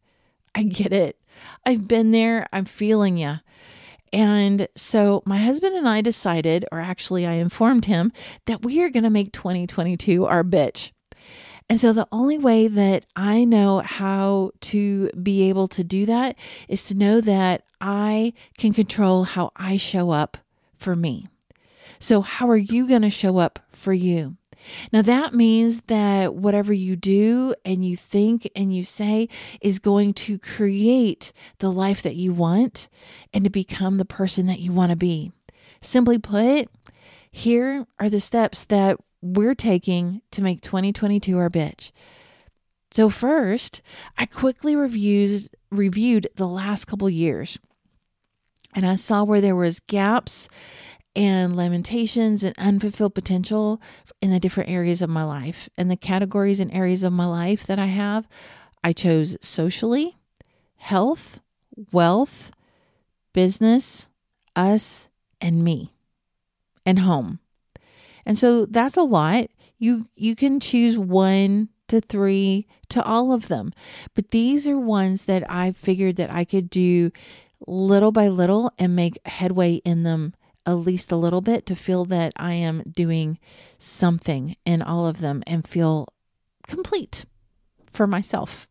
I 0.55 0.65
get 0.65 0.93
it. 0.93 1.21
I've 1.65 1.87
been 1.87 2.11
there. 2.11 2.49
I'm 2.53 2.65
feeling 2.65 3.17
you. 3.17 3.37
And 4.13 4.69
so 4.75 5.23
my 5.25 5.39
husband 5.39 5.77
and 5.77 5.89
I 5.89 6.01
decided, 6.01 6.65
or 6.73 6.81
actually 6.81 7.27
I 7.27 7.35
informed 7.35 7.85
him, 7.85 8.13
that 8.47 8.63
we 8.63 8.83
are 8.83 8.91
going 8.91 9.05
to 9.05 9.11
make 9.11 9.33
2022 9.33 10.25
our 10.27 10.43
bitch. 10.43 10.91
And 11.69 11.81
so 11.81 11.93
the 11.93 12.07
only 12.13 12.39
way 12.39 12.69
that 12.69 13.07
I 13.17 13.45
know 13.45 13.81
how 13.81 14.53
to 14.63 15.11
be 15.11 15.49
able 15.49 15.67
to 15.69 15.83
do 15.83 16.07
that 16.07 16.37
is 16.69 16.85
to 16.85 16.95
know 16.95 17.21
that 17.21 17.65
I 17.81 18.35
can 18.57 18.73
control 18.73 19.25
how 19.25 19.51
I 19.57 19.77
show 19.77 20.11
up 20.11 20.39
for 20.77 20.95
me. 20.95 21.27
So, 21.99 22.21
how 22.21 22.49
are 22.49 22.57
you 22.57 22.87
going 22.87 23.03
to 23.03 23.11
show 23.11 23.39
up 23.39 23.59
for 23.71 23.93
you? 23.93 24.37
Now, 24.93 25.03
that 25.03 25.35
means 25.35 25.83
that 25.83 26.35
whatever 26.35 26.73
you 26.73 26.97
do 26.97 27.55
and 27.65 27.85
you 27.85 27.97
think 27.97 28.51
and 28.55 28.75
you 28.75 28.85
say 28.85 29.29
is 29.61 29.79
going 29.79 30.15
to 30.15 30.39
create 30.39 31.33
the 31.59 31.71
life 31.71 32.03
that 32.03 32.17
you 32.17 32.33
want 32.33 32.89
and 33.33 33.45
to 33.45 33.51
become 33.51 33.99
the 33.99 34.05
person 34.05 34.47
that 34.47 34.61
you 34.61 34.73
want 34.73 34.91
to 34.91 34.97
be. 34.97 35.33
Simply 35.81 36.19
put, 36.19 36.69
here 37.31 37.87
are 37.99 38.09
the 38.09 38.21
steps 38.21 38.65
that 38.65 38.99
we're 39.35 39.55
taking 39.55 40.23
to 40.31 40.43
make 40.43 40.61
2022 40.61 41.39
our 41.39 41.51
bitch. 41.51 41.91
So 42.91 43.09
first, 43.09 43.83
I 44.17 44.27
quickly 44.27 44.77
reviewed 44.77 45.49
reviewed 45.71 46.29
the 46.37 46.47
last 46.47 46.87
couple 46.87 47.11
years. 47.11 47.59
And 48.75 48.87
I 48.87 48.95
saw 48.95 49.25
where 49.25 49.41
there 49.41 49.57
was 49.57 49.81
gaps 49.81 50.49
and 51.15 51.57
lamentations 51.57 52.45
and 52.45 52.55
unfulfilled 52.59 53.15
potential 53.15 53.81
in 54.21 54.31
the 54.31 54.39
different 54.39 54.71
areas 54.71 55.01
of 55.01 55.09
my 55.09 55.25
life. 55.25 55.69
And 55.77 55.91
the 55.91 55.97
categories 55.97 56.61
and 56.61 56.73
areas 56.73 57.03
of 57.03 57.13
my 57.13 57.27
life 57.27 57.67
that 57.67 57.79
I 57.79 57.87
have, 57.87 58.29
I 58.85 58.93
chose 58.93 59.37
socially, 59.41 60.19
health, 60.77 61.41
wealth, 61.91 62.51
business, 63.33 64.09
us, 64.55 65.09
and 65.41 65.65
me, 65.65 65.95
and 66.85 67.01
home. 67.01 67.41
And 68.27 68.37
so 68.37 68.67
that's 68.67 68.97
a 68.97 69.03
lot. 69.03 69.49
You 69.79 70.09
you 70.17 70.35
can 70.35 70.61
choose 70.61 70.99
one 70.99 71.69
to 71.89 72.01
3 72.01 72.67
to 72.89 73.03
all 73.05 73.33
of 73.33 73.49
them. 73.49 73.73
But 74.15 74.33
these 74.33 74.67
are 74.67 74.79
ones 74.79 75.23
that 75.23 75.49
I 75.51 75.73
figured 75.73 76.17
that 76.17 76.31
I 76.31 76.45
could 76.45 76.69
do 76.69 77.13
little 77.67 78.13
by 78.13 78.29
little 78.29 78.73
and 78.79 78.97
make 78.97 79.19
headway 79.25 79.77
in 79.77 80.03
them 80.03 80.35
at 80.67 80.75
least 80.75 81.13
a 81.13 81.17
little 81.17 81.41
bit 81.41 81.65
to 81.67 81.77
feel 81.77 82.05
that 82.07 82.33
I 82.37 82.55
am 82.55 82.83
doing 82.91 83.39
something 83.79 84.57
in 84.67 84.83
all 84.83 85.07
of 85.07 85.21
them 85.21 85.45
and 85.47 85.67
feel 85.67 86.09
complete 86.67 87.25
for 87.91 88.07
myself. 88.07 88.69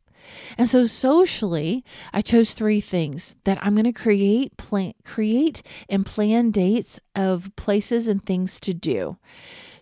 And 0.58 0.68
so 0.68 0.86
socially, 0.86 1.84
I 2.14 2.22
chose 2.22 2.54
three 2.54 2.82
things 2.82 3.36
that 3.44 3.58
I'm 3.62 3.76
going 3.76 3.86
to 3.86 3.94
create 3.94 4.58
plan 4.58 4.94
create 5.04 5.62
and 5.90 6.06
plan 6.06 6.52
dates 6.52 7.00
of 7.16 7.52
places 7.56 8.08
and 8.08 8.26
things 8.26 8.60
to 8.62 8.74
do. 8.74 9.18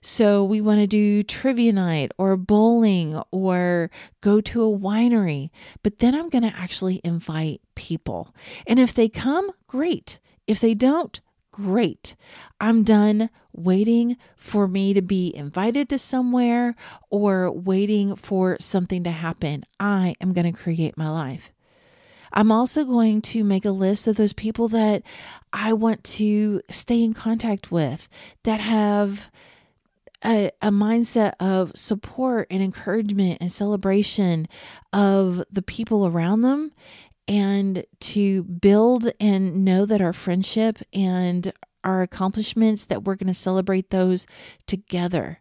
So 0.05 0.43
we 0.43 0.59
want 0.59 0.81
to 0.81 0.87
do 0.87 1.23
trivia 1.23 1.71
night 1.71 2.11
or 2.17 2.35
bowling 2.35 3.21
or 3.31 3.89
go 4.19 4.41
to 4.41 4.61
a 4.61 4.77
winery. 4.77 5.49
But 5.81 5.99
then 5.99 6.13
I'm 6.13 6.29
going 6.29 6.43
to 6.43 6.55
actually 6.55 6.99
invite 7.05 7.61
people. 7.75 8.35
And 8.67 8.79
if 8.79 8.93
they 8.93 9.07
come, 9.07 9.51
great. 9.65 10.19
If 10.45 10.59
they 10.59 10.73
don't, 10.73 11.21
great. 11.53 12.17
I'm 12.59 12.83
done 12.83 13.29
waiting 13.53 14.17
for 14.35 14.67
me 14.67 14.93
to 14.93 15.01
be 15.01 15.33
invited 15.33 15.87
to 15.89 15.97
somewhere 15.97 16.75
or 17.09 17.49
waiting 17.49 18.17
for 18.17 18.57
something 18.59 19.05
to 19.05 19.11
happen. 19.11 19.63
I 19.79 20.15
am 20.19 20.33
going 20.33 20.51
to 20.51 20.59
create 20.59 20.97
my 20.97 21.09
life. 21.09 21.51
I'm 22.33 22.51
also 22.51 22.83
going 22.83 23.21
to 23.21 23.43
make 23.43 23.63
a 23.63 23.71
list 23.71 24.07
of 24.07 24.15
those 24.15 24.33
people 24.33 24.67
that 24.69 25.03
I 25.53 25.71
want 25.71 26.03
to 26.05 26.61
stay 26.69 27.03
in 27.03 27.13
contact 27.13 27.71
with 27.71 28.09
that 28.43 28.59
have 28.59 29.31
a, 30.25 30.51
a, 30.61 30.69
mindset 30.69 31.33
of 31.39 31.73
support 31.75 32.47
and 32.49 32.63
encouragement 32.63 33.37
and 33.39 33.51
celebration 33.51 34.47
of 34.91 35.43
the 35.51 35.61
people 35.61 36.07
around 36.07 36.41
them 36.41 36.71
and 37.27 37.85
to 37.99 38.43
build 38.43 39.11
and 39.19 39.63
know 39.63 39.85
that 39.85 40.01
our 40.01 40.13
friendship 40.13 40.79
and 40.93 41.53
our 41.83 42.01
accomplishments 42.01 42.85
that 42.85 43.03
we're 43.03 43.15
going 43.15 43.27
to 43.27 43.33
celebrate 43.33 43.89
those 43.89 44.25
together. 44.67 45.39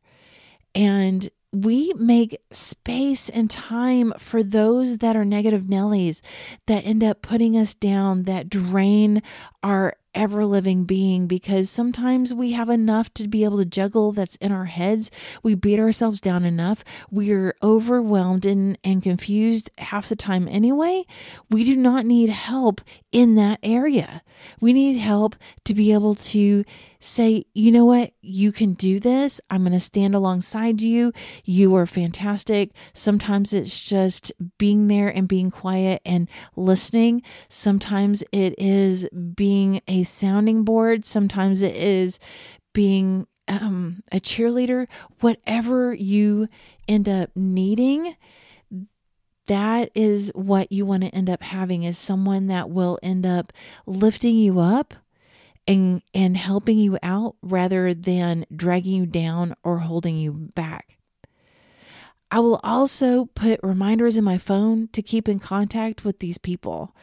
And 0.74 1.30
we 1.52 1.92
make 1.96 2.40
space 2.50 3.28
and 3.28 3.50
time 3.50 4.14
for 4.18 4.42
those 4.42 4.98
that 4.98 5.16
are 5.16 5.24
negative 5.24 5.64
Nellies 5.64 6.22
that 6.66 6.86
end 6.86 7.04
up 7.04 7.20
putting 7.20 7.56
us 7.56 7.74
down, 7.74 8.22
that 8.22 8.48
drain 8.48 9.22
our 9.62 9.94
ever 10.14 10.44
living 10.44 10.84
being 10.84 11.26
because 11.26 11.70
sometimes 11.70 12.34
we 12.34 12.52
have 12.52 12.68
enough 12.68 13.12
to 13.14 13.28
be 13.28 13.44
able 13.44 13.58
to 13.58 13.64
juggle 13.64 14.12
that's 14.12 14.36
in 14.36 14.52
our 14.52 14.66
heads. 14.66 15.10
We 15.42 15.54
beat 15.54 15.78
ourselves 15.78 16.20
down 16.20 16.44
enough. 16.44 16.84
We're 17.10 17.54
overwhelmed 17.62 18.46
and, 18.46 18.78
and 18.84 19.02
confused 19.02 19.70
half 19.78 20.08
the 20.08 20.16
time 20.16 20.48
anyway. 20.48 21.04
We 21.50 21.64
do 21.64 21.76
not 21.76 22.06
need 22.06 22.30
help 22.30 22.80
in 23.12 23.34
that 23.34 23.58
area. 23.62 24.22
We 24.60 24.72
need 24.72 24.96
help 24.96 25.36
to 25.64 25.74
be 25.74 25.92
able 25.92 26.14
to 26.16 26.64
say, 26.98 27.44
you 27.52 27.70
know 27.70 27.84
what, 27.84 28.12
you 28.22 28.50
can 28.50 28.72
do 28.72 28.98
this. 28.98 29.40
I'm 29.50 29.62
going 29.62 29.72
to 29.72 29.80
stand 29.80 30.14
alongside 30.14 30.80
you. 30.80 31.12
You 31.44 31.74
are 31.76 31.86
fantastic. 31.86 32.70
Sometimes 32.94 33.52
it's 33.52 33.80
just 33.84 34.32
being 34.58 34.88
there 34.88 35.08
and 35.08 35.28
being 35.28 35.50
quiet 35.50 36.00
and 36.04 36.28
listening. 36.56 37.22
Sometimes 37.48 38.24
it 38.32 38.54
is 38.58 39.06
being 39.34 39.82
a 39.86 40.02
sounding 40.04 40.64
board. 40.64 41.04
Sometimes 41.04 41.60
it 41.60 41.76
is 41.76 42.18
being 42.72 43.26
um, 43.46 44.02
a 44.10 44.20
cheerleader. 44.20 44.86
Whatever 45.20 45.92
you 45.92 46.48
end 46.88 47.08
up 47.08 47.30
needing, 47.34 48.16
that 49.46 49.90
is 49.94 50.30
what 50.34 50.70
you 50.70 50.86
want 50.86 51.02
to 51.02 51.08
end 51.08 51.28
up 51.28 51.42
having 51.42 51.82
is 51.82 51.98
someone 51.98 52.46
that 52.46 52.70
will 52.70 52.98
end 53.02 53.26
up 53.26 53.52
lifting 53.86 54.36
you 54.36 54.60
up 54.60 54.94
and 55.66 56.02
and 56.12 56.36
helping 56.36 56.78
you 56.78 56.98
out 57.02 57.36
rather 57.42 57.94
than 57.94 58.46
dragging 58.54 58.94
you 58.94 59.06
down 59.06 59.54
or 59.62 59.80
holding 59.80 60.16
you 60.16 60.32
back. 60.32 60.98
I 62.30 62.40
will 62.40 62.60
also 62.62 63.26
put 63.34 63.60
reminders 63.62 64.16
in 64.16 64.24
my 64.24 64.38
phone 64.38 64.88
to 64.92 65.02
keep 65.02 65.28
in 65.28 65.38
contact 65.38 66.04
with 66.04 66.20
these 66.20 66.38
people. 66.38 66.96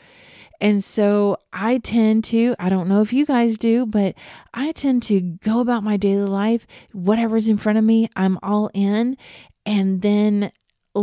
And 0.59 0.83
so 0.83 1.37
I 1.53 1.77
tend 1.77 2.23
to, 2.25 2.55
I 2.59 2.67
don't 2.67 2.89
know 2.89 3.01
if 3.01 3.13
you 3.13 3.25
guys 3.25 3.57
do, 3.57 3.85
but 3.85 4.15
I 4.53 4.71
tend 4.71 5.03
to 5.03 5.21
go 5.21 5.59
about 5.59 5.83
my 5.83 5.95
daily 5.95 6.27
life, 6.27 6.67
whatever's 6.91 7.47
in 7.47 7.57
front 7.57 7.77
of 7.77 7.85
me, 7.85 8.09
I'm 8.15 8.39
all 8.41 8.69
in. 8.73 9.17
And 9.65 10.01
then 10.01 10.51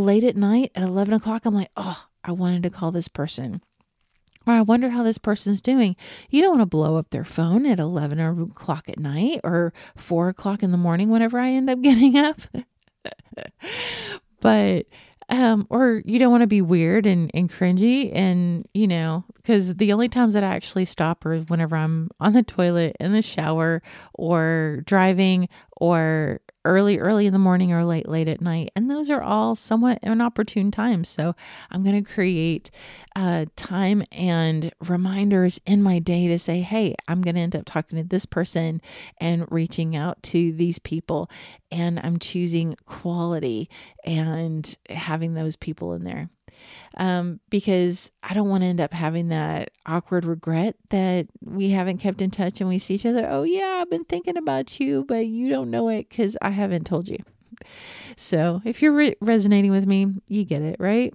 late 0.01 0.23
at 0.23 0.35
night 0.35 0.71
at 0.75 0.83
11 0.83 1.13
o'clock, 1.13 1.45
I'm 1.45 1.55
like, 1.55 1.71
oh, 1.75 2.05
I 2.23 2.31
wanted 2.31 2.63
to 2.63 2.69
call 2.69 2.91
this 2.91 3.07
person. 3.07 3.61
Or 4.45 4.53
I 4.53 4.61
wonder 4.61 4.89
how 4.89 5.03
this 5.03 5.17
person's 5.17 5.61
doing. 5.61 5.95
You 6.29 6.41
don't 6.41 6.51
want 6.51 6.61
to 6.61 6.67
blow 6.67 6.95
up 6.95 7.09
their 7.09 7.25
phone 7.25 7.65
at 7.65 7.79
11 7.79 8.19
o'clock 8.19 8.87
at 8.87 8.97
night 8.97 9.41
or 9.43 9.73
4 9.97 10.29
o'clock 10.29 10.63
in 10.63 10.71
the 10.71 10.77
morning 10.77 11.09
whenever 11.09 11.37
I 11.37 11.49
end 11.49 11.69
up 11.69 11.81
getting 11.81 12.17
up. 12.17 12.39
but 14.39 14.85
um, 15.29 15.67
or 15.69 16.01
you 16.05 16.19
don't 16.19 16.31
want 16.31 16.41
to 16.41 16.47
be 16.47 16.61
weird 16.61 17.05
and, 17.05 17.29
and 17.33 17.51
cringy 17.51 18.11
and 18.15 18.65
you 18.73 18.87
know 18.87 19.25
because 19.35 19.75
the 19.75 19.91
only 19.91 20.07
times 20.07 20.33
that 20.33 20.43
i 20.43 20.47
actually 20.47 20.85
stop 20.85 21.25
are 21.25 21.39
whenever 21.41 21.75
i'm 21.75 22.09
on 22.19 22.33
the 22.33 22.43
toilet 22.43 22.95
in 22.99 23.11
the 23.11 23.21
shower 23.21 23.81
or 24.13 24.83
driving 24.85 25.49
or 25.77 26.41
early, 26.65 26.99
early 26.99 27.25
in 27.25 27.33
the 27.33 27.39
morning 27.39 27.71
or 27.71 27.85
late, 27.85 28.09
late 28.09 28.27
at 28.27 28.41
night. 28.41 28.69
And 28.75 28.89
those 28.89 29.09
are 29.09 29.21
all 29.21 29.55
somewhat 29.55 29.99
inopportune 30.03 30.69
times. 30.69 31.07
So 31.07 31.33
I'm 31.71 31.83
going 31.83 32.03
to 32.03 32.13
create 32.13 32.69
uh, 33.15 33.45
time 33.55 34.03
and 34.11 34.71
reminders 34.85 35.61
in 35.65 35.81
my 35.81 35.99
day 35.99 36.27
to 36.27 36.37
say, 36.37 36.61
hey, 36.61 36.95
I'm 37.07 37.21
going 37.21 37.35
to 37.35 37.41
end 37.41 37.55
up 37.55 37.63
talking 37.65 37.97
to 37.97 38.03
this 38.03 38.25
person 38.25 38.81
and 39.19 39.47
reaching 39.49 39.95
out 39.95 40.21
to 40.23 40.51
these 40.51 40.77
people. 40.77 41.29
And 41.71 41.99
I'm 42.03 42.19
choosing 42.19 42.75
quality 42.85 43.69
and 44.03 44.77
having 44.89 45.35
those 45.35 45.55
people 45.55 45.93
in 45.93 46.03
there 46.03 46.29
um, 46.95 47.39
because 47.49 48.11
I 48.23 48.33
don't 48.33 48.49
want 48.49 48.63
to 48.63 48.67
end 48.67 48.81
up 48.81 48.93
having 48.93 49.29
that 49.29 49.71
awkward 49.85 50.25
regret 50.25 50.75
that 50.89 51.27
we 51.43 51.69
haven't 51.69 51.99
kept 51.99 52.21
in 52.21 52.31
touch 52.31 52.59
and 52.59 52.69
we 52.69 52.79
see 52.79 52.95
each 52.95 53.05
other. 53.05 53.27
Oh, 53.29 53.43
yeah, 53.43 53.79
I've 53.81 53.89
been 53.89 54.05
thinking 54.05 54.37
about 54.37 54.79
you, 54.79 55.05
but 55.07 55.27
you 55.27 55.49
don't 55.49 55.71
know 55.71 55.89
it 55.89 56.09
because 56.09 56.37
I 56.41 56.49
haven't 56.49 56.85
told 56.85 57.07
you. 57.07 57.19
So 58.15 58.61
if 58.65 58.81
you're 58.81 58.93
re- 58.93 59.15
resonating 59.21 59.71
with 59.71 59.85
me, 59.85 60.15
you 60.27 60.43
get 60.45 60.61
it, 60.61 60.77
right? 60.79 61.13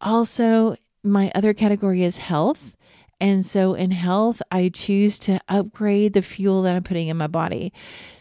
Also, 0.00 0.76
my 1.02 1.30
other 1.34 1.54
category 1.54 2.02
is 2.02 2.18
health. 2.18 2.76
And 3.20 3.44
so 3.44 3.74
in 3.74 3.90
health, 3.90 4.40
I 4.50 4.68
choose 4.68 5.18
to 5.20 5.40
upgrade 5.48 6.12
the 6.12 6.22
fuel 6.22 6.62
that 6.62 6.76
I'm 6.76 6.84
putting 6.84 7.08
in 7.08 7.16
my 7.16 7.26
body. 7.26 7.72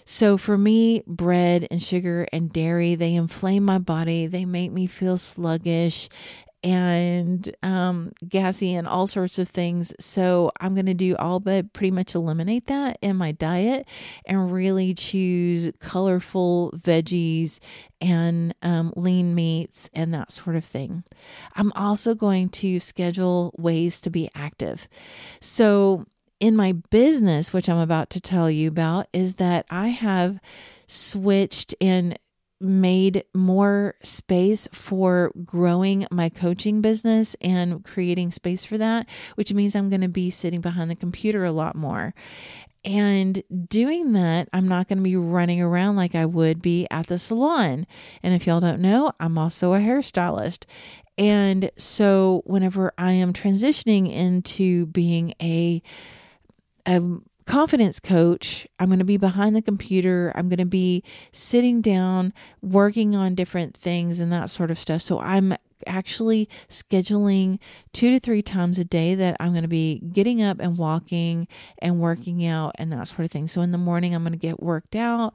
So 0.05 0.37
for 0.37 0.57
me, 0.57 1.03
bread 1.05 1.67
and 1.69 1.83
sugar 1.83 2.27
and 2.31 2.51
dairy, 2.51 2.95
they 2.95 3.13
inflame 3.13 3.63
my 3.63 3.77
body. 3.77 4.25
They 4.25 4.45
make 4.45 4.71
me 4.71 4.87
feel 4.87 5.17
sluggish 5.17 6.09
and 6.63 7.55
um, 7.63 8.11
gassy 8.27 8.73
and 8.73 8.87
all 8.87 9.07
sorts 9.07 9.37
of 9.37 9.49
things. 9.49 9.93
So 9.99 10.51
I'm 10.59 10.73
going 10.73 10.87
to 10.87 10.93
do 10.93 11.15
all 11.17 11.39
but 11.39 11.73
pretty 11.73 11.91
much 11.91 12.15
eliminate 12.15 12.67
that 12.67 12.97
in 13.01 13.15
my 13.15 13.31
diet 13.31 13.87
and 14.25 14.51
really 14.51 14.93
choose 14.93 15.71
colorful 15.79 16.73
veggies 16.75 17.59
and 18.01 18.55
um, 18.61 18.93
lean 18.95 19.35
meats 19.35 19.89
and 19.93 20.13
that 20.13 20.31
sort 20.31 20.55
of 20.55 20.65
thing. 20.65 21.03
I'm 21.55 21.71
also 21.73 22.15
going 22.15 22.49
to 22.49 22.79
schedule 22.79 23.53
ways 23.57 23.99
to 24.01 24.09
be 24.09 24.29
active. 24.35 24.87
So 25.39 26.05
in 26.39 26.55
my 26.55 26.73
business, 26.73 27.53
which 27.53 27.67
I'm 27.69 27.77
about 27.79 28.09
to 28.11 28.21
tell 28.21 28.49
you 28.49 28.67
about, 28.67 29.07
is 29.13 29.35
that 29.35 29.65
I 29.69 29.87
have 29.89 30.39
switched 30.87 31.73
and 31.81 32.17
made 32.59 33.23
more 33.33 33.95
space 34.03 34.67
for 34.71 35.31
growing 35.45 36.07
my 36.11 36.29
coaching 36.29 36.81
business 36.81 37.35
and 37.41 37.83
creating 37.83 38.31
space 38.31 38.65
for 38.65 38.77
that, 38.77 39.07
which 39.35 39.53
means 39.53 39.75
I'm 39.75 39.89
going 39.89 40.01
to 40.01 40.07
be 40.07 40.29
sitting 40.29 40.61
behind 40.61 40.89
the 40.89 40.95
computer 40.95 41.43
a 41.45 41.51
lot 41.51 41.75
more. 41.75 42.13
And 42.83 43.43
doing 43.67 44.13
that, 44.13 44.47
I'm 44.53 44.67
not 44.67 44.87
going 44.87 44.99
to 44.99 45.03
be 45.03 45.15
running 45.15 45.61
around 45.61 45.97
like 45.97 46.15
I 46.15 46.25
would 46.25 46.61
be 46.61 46.87
at 46.89 47.07
the 47.07 47.19
salon. 47.19 47.85
And 48.23 48.33
if 48.33 48.47
y'all 48.47 48.61
don't 48.61 48.79
know, 48.81 49.11
I'm 49.19 49.37
also 49.37 49.73
a 49.73 49.79
hairstylist. 49.79 50.65
And 51.17 51.71
so 51.77 52.43
whenever 52.45 52.93
I 52.97 53.11
am 53.13 53.33
transitioning 53.33 54.11
into 54.11 54.85
being 54.85 55.33
a, 55.41 55.81
a 56.85 57.01
confidence 57.47 57.99
coach, 57.99 58.67
I'm 58.79 58.89
going 58.89 58.99
to 58.99 59.05
be 59.05 59.17
behind 59.17 59.55
the 59.55 59.61
computer. 59.61 60.31
I'm 60.35 60.49
going 60.49 60.57
to 60.59 60.65
be 60.65 61.03
sitting 61.31 61.81
down, 61.81 62.33
working 62.61 63.15
on 63.15 63.33
different 63.35 63.75
things 63.75 64.19
and 64.19 64.31
that 64.31 64.49
sort 64.49 64.69
of 64.69 64.79
stuff. 64.79 65.01
So 65.01 65.19
I'm 65.19 65.55
actually 65.85 66.49
scheduling 66.69 67.59
two 67.93 68.09
to 68.11 68.19
three 68.19 68.41
times 68.41 68.79
a 68.79 68.85
day 68.85 69.15
that 69.15 69.37
I'm 69.39 69.51
going 69.51 69.63
to 69.63 69.67
be 69.67 69.99
getting 70.11 70.41
up 70.41 70.57
and 70.59 70.77
walking 70.77 71.47
and 71.79 71.99
working 71.99 72.45
out 72.45 72.73
and 72.75 72.91
that 72.91 73.07
sort 73.07 73.21
of 73.21 73.31
thing. 73.31 73.47
So 73.47 73.61
in 73.61 73.71
the 73.71 73.77
morning, 73.77 74.13
I'm 74.13 74.23
going 74.23 74.33
to 74.33 74.37
get 74.37 74.61
worked 74.61 74.95
out 74.95 75.33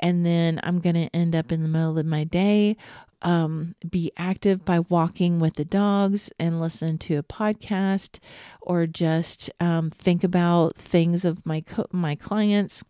and 0.00 0.24
then 0.24 0.60
I'm 0.62 0.80
going 0.80 0.94
to 0.96 1.14
end 1.14 1.34
up 1.34 1.52
in 1.52 1.62
the 1.62 1.68
middle 1.68 1.98
of 1.98 2.06
my 2.06 2.24
day 2.24 2.76
um, 3.22 3.74
be 3.88 4.12
active 4.16 4.64
by 4.64 4.80
walking 4.80 5.40
with 5.40 5.54
the 5.54 5.64
dogs 5.64 6.30
and 6.38 6.60
listen 6.60 6.98
to 6.98 7.16
a 7.16 7.22
podcast 7.22 8.18
or 8.60 8.86
just 8.86 9.50
um, 9.60 9.90
think 9.90 10.22
about 10.22 10.76
things 10.76 11.24
of 11.24 11.44
my 11.46 11.60
co- 11.60 11.86
my 11.92 12.14
clients 12.14 12.82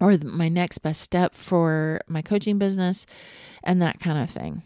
or 0.00 0.16
my 0.18 0.48
next 0.48 0.78
best 0.78 1.00
step 1.00 1.34
for 1.34 2.00
my 2.06 2.22
coaching 2.22 2.58
business 2.58 3.06
and 3.62 3.80
that 3.80 4.00
kind 4.00 4.18
of 4.18 4.30
thing. 4.30 4.62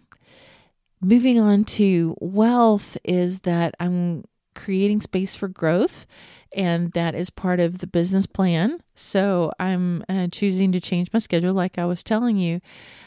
Moving 1.01 1.39
on 1.39 1.65
to 1.65 2.17
wealth 2.21 2.97
is 3.05 3.41
that 3.41 3.75
I'm 3.81 4.25
creating 4.55 5.01
space 5.01 5.35
for 5.35 5.49
growth 5.49 6.07
and 6.55 6.93
that 6.93 7.15
is 7.15 7.31
part 7.31 7.61
of 7.61 7.79
the 7.79 7.87
business 7.87 8.27
plan. 8.27 8.83
So 8.95 9.53
I'm 9.59 10.05
uh, 10.09 10.29
choosing 10.29 10.73
to 10.73 10.81
change 10.81 11.13
my 11.13 11.19
schedule, 11.19 11.55
like 11.55 11.79
I 11.79 11.85
was 11.85 12.03
telling 12.03 12.37
you. 12.37 12.61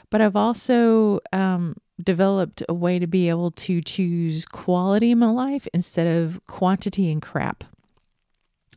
But 0.09 0.21
I've 0.21 0.35
also 0.35 1.19
um, 1.31 1.75
developed 2.01 2.63
a 2.69 2.73
way 2.73 2.99
to 2.99 3.07
be 3.07 3.29
able 3.29 3.51
to 3.51 3.81
choose 3.81 4.45
quality 4.45 5.11
in 5.11 5.19
my 5.19 5.29
life 5.29 5.67
instead 5.73 6.07
of 6.07 6.45
quantity 6.47 7.11
and 7.11 7.21
crap. 7.21 7.63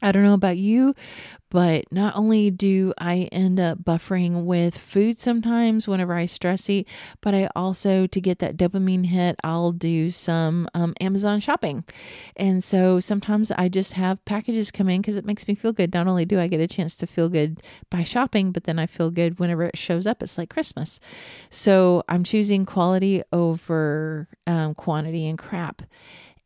I 0.03 0.13
don't 0.13 0.25
know 0.25 0.35
about 0.35 0.59
you, 0.59 0.95
but 1.51 1.91
not 1.91 2.17
only 2.17 2.51
do 2.51 2.93
I 2.99 3.29
end 3.33 3.59
up 3.61 3.83
buffering 3.83 4.45
with 4.45 4.77
food 4.77 5.19
sometimes 5.19 5.89
whenever 5.89 6.13
I 6.15 6.27
stress 6.27 6.69
eat, 6.69 6.89
but 7.21 7.35
I 7.35 7.49
also, 7.57 8.07
to 8.07 8.21
get 8.21 8.41
that 8.41 8.57
dopamine 8.57 9.07
hit, 9.07 9.37
I'll 9.43 9.73
do 9.73 10.11
some 10.11 10.69
um, 10.75 10.95
Amazon 11.01 11.41
shopping. 11.41 11.85
And 12.37 12.63
so 12.63 13.01
sometimes 13.01 13.51
I 13.53 13.69
just 13.69 13.95
have 13.95 14.25
packages 14.25 14.71
come 14.71 14.89
in 14.89 15.01
because 15.01 15.17
it 15.17 15.25
makes 15.25 15.49
me 15.49 15.55
feel 15.55 15.73
good. 15.73 15.95
Not 15.95 16.09
only 16.09 16.25
do 16.25 16.41
I 16.41 16.49
get 16.49 16.61
a 16.61 16.67
chance 16.67 16.95
to 16.97 17.07
feel 17.07 17.29
good 17.29 17.63
by 17.91 18.03
shopping, 18.03 18.53
but 18.53 18.65
then 18.65 18.79
I 18.79 18.87
feel 18.87 19.11
good 19.11 19.39
whenever 19.39 19.65
it 19.65 19.79
shows 19.79 20.07
up. 20.07 20.23
It's 20.23 20.37
like 20.37 20.51
Christmas. 20.51 21.01
So 21.49 22.03
I'm 22.09 22.25
choosing 22.25 22.67
quality 22.67 23.23
over 23.33 24.29
um, 24.47 24.75
quantity 24.75 25.27
and 25.27 25.39
crap 25.39 25.83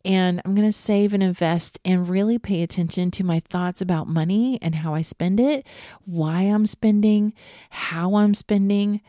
and 0.04 0.40
I'm 0.44 0.54
going 0.54 0.66
to 0.66 0.72
save 0.72 1.12
and 1.12 1.22
invest 1.22 1.78
and 1.84 2.08
really 2.08 2.38
pay 2.38 2.62
attention 2.62 3.10
to 3.12 3.24
my 3.24 3.40
thoughts 3.40 3.80
about 3.80 4.08
money 4.08 4.58
and 4.62 4.76
how 4.76 4.94
I 4.94 5.02
spend 5.02 5.40
it, 5.40 5.66
why 6.04 6.42
I'm 6.42 6.66
spending, 6.66 7.34
how 7.70 8.14
I'm 8.14 8.34
spending, 8.34 9.00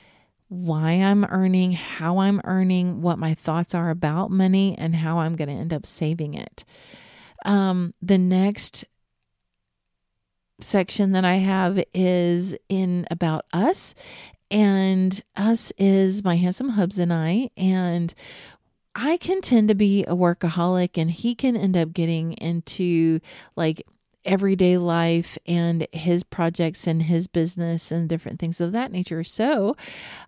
why 0.49 0.91
I'm 0.91 1.23
earning, 1.25 1.73
how 1.73 2.19
I'm 2.19 2.41
earning, 2.43 3.01
what 3.01 3.17
my 3.17 3.33
thoughts 3.33 3.73
are 3.73 3.89
about 3.89 4.31
money, 4.31 4.75
and 4.77 4.95
how 4.95 5.19
I'm 5.19 5.35
going 5.37 5.47
to 5.47 5.53
end 5.53 5.73
up 5.73 5.85
saving 5.85 6.33
it. 6.33 6.65
Um, 7.45 7.93
the 8.01 8.17
next 8.17 8.85
section 10.59 11.13
that 11.13 11.25
I 11.25 11.35
have 11.35 11.83
is 11.93 12.55
in 12.69 13.07
about 13.09 13.45
us. 13.53 13.95
And 14.49 15.23
us 15.37 15.71
is 15.77 16.23
my 16.23 16.35
handsome 16.35 16.69
hubs 16.69 16.99
and 16.99 17.13
I. 17.13 17.49
And 17.55 18.13
I 18.95 19.17
can 19.17 19.41
tend 19.41 19.69
to 19.69 19.75
be 19.75 20.03
a 20.03 20.15
workaholic 20.15 20.97
and 20.97 21.11
he 21.11 21.35
can 21.35 21.55
end 21.55 21.77
up 21.77 21.93
getting 21.93 22.33
into 22.33 23.19
like 23.55 23.83
everyday 24.23 24.77
life 24.77 25.37
and 25.47 25.87
his 25.91 26.23
projects 26.23 26.85
and 26.85 27.03
his 27.03 27.27
business 27.27 27.91
and 27.91 28.07
different 28.07 28.39
things 28.39 28.61
of 28.61 28.71
that 28.71 28.91
nature. 28.91 29.23
So, 29.23 29.75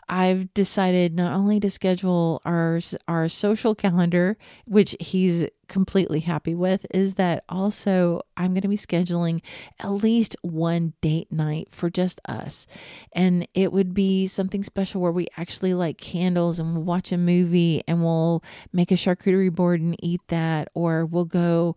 I've 0.09 0.53
decided 0.53 1.13
not 1.15 1.33
only 1.33 1.59
to 1.59 1.69
schedule 1.69 2.41
our 2.45 2.79
our 3.07 3.29
social 3.29 3.75
calendar, 3.75 4.37
which 4.65 4.95
he's 4.99 5.45
completely 5.67 6.21
happy 6.21 6.53
with 6.53 6.85
is 6.91 7.15
that 7.15 7.43
also 7.49 8.21
I'm 8.37 8.53
going 8.53 8.61
to 8.61 8.67
be 8.67 8.77
scheduling 8.77 9.41
at 9.79 9.91
least 9.91 10.35
one 10.41 10.93
date 11.01 11.31
night 11.31 11.69
for 11.71 11.89
just 11.89 12.21
us. 12.27 12.67
And 13.13 13.47
it 13.53 13.71
would 13.71 13.93
be 13.93 14.27
something 14.27 14.63
special 14.63 15.01
where 15.01 15.11
we 15.11 15.27
actually 15.37 15.73
light 15.73 15.97
candles 15.97 16.59
and 16.59 16.73
we'll 16.73 16.83
watch 16.83 17.11
a 17.11 17.17
movie 17.17 17.81
and 17.87 18.03
we'll 18.03 18.43
make 18.71 18.91
a 18.91 18.95
charcuterie 18.95 19.53
board 19.53 19.81
and 19.81 19.95
eat 20.03 20.21
that, 20.27 20.69
or 20.73 21.05
we'll 21.05 21.25
go 21.25 21.75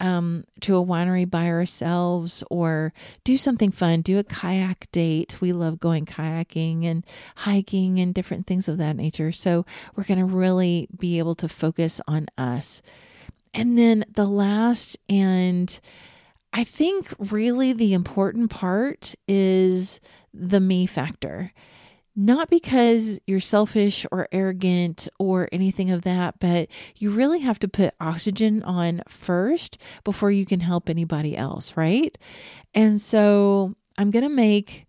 um, 0.00 0.44
to 0.60 0.76
a 0.76 0.84
winery 0.84 1.28
by 1.28 1.46
ourselves 1.46 2.42
or 2.50 2.92
do 3.22 3.36
something 3.36 3.70
fun, 3.70 4.02
do 4.02 4.18
a 4.18 4.24
kayak 4.24 4.90
date. 4.92 5.40
We 5.40 5.52
love 5.52 5.80
going 5.80 6.04
kayaking 6.04 6.84
and 6.84 7.06
hiking 7.36 8.00
and 8.00 8.14
different 8.14 8.46
things 8.46 8.68
of 8.68 8.78
that 8.78 8.96
nature. 8.96 9.32
So 9.32 9.64
we're 9.94 10.04
going 10.04 10.18
to 10.18 10.24
really 10.24 10.88
be 10.96 11.18
able 11.18 11.34
to 11.36 11.48
focus 11.48 12.00
on 12.06 12.26
us. 12.36 12.82
And 13.54 13.78
then 13.78 14.04
the 14.12 14.26
last 14.26 14.98
and 15.08 15.78
I 16.52 16.64
think 16.64 17.12
really 17.18 17.72
the 17.72 17.94
important 17.94 18.50
part 18.50 19.14
is 19.26 20.00
the 20.32 20.60
me 20.60 20.86
factor. 20.86 21.52
Not 22.16 22.48
because 22.48 23.18
you're 23.26 23.40
selfish 23.40 24.06
or 24.12 24.28
arrogant 24.30 25.08
or 25.18 25.48
anything 25.50 25.90
of 25.90 26.02
that, 26.02 26.38
but 26.38 26.68
you 26.94 27.10
really 27.10 27.40
have 27.40 27.58
to 27.58 27.66
put 27.66 27.94
oxygen 27.98 28.62
on 28.62 29.02
first 29.08 29.78
before 30.04 30.30
you 30.30 30.46
can 30.46 30.60
help 30.60 30.88
anybody 30.88 31.36
else, 31.36 31.76
right? 31.76 32.16
And 32.72 33.00
so 33.00 33.74
I'm 33.98 34.12
going 34.12 34.22
to 34.22 34.28
make 34.28 34.86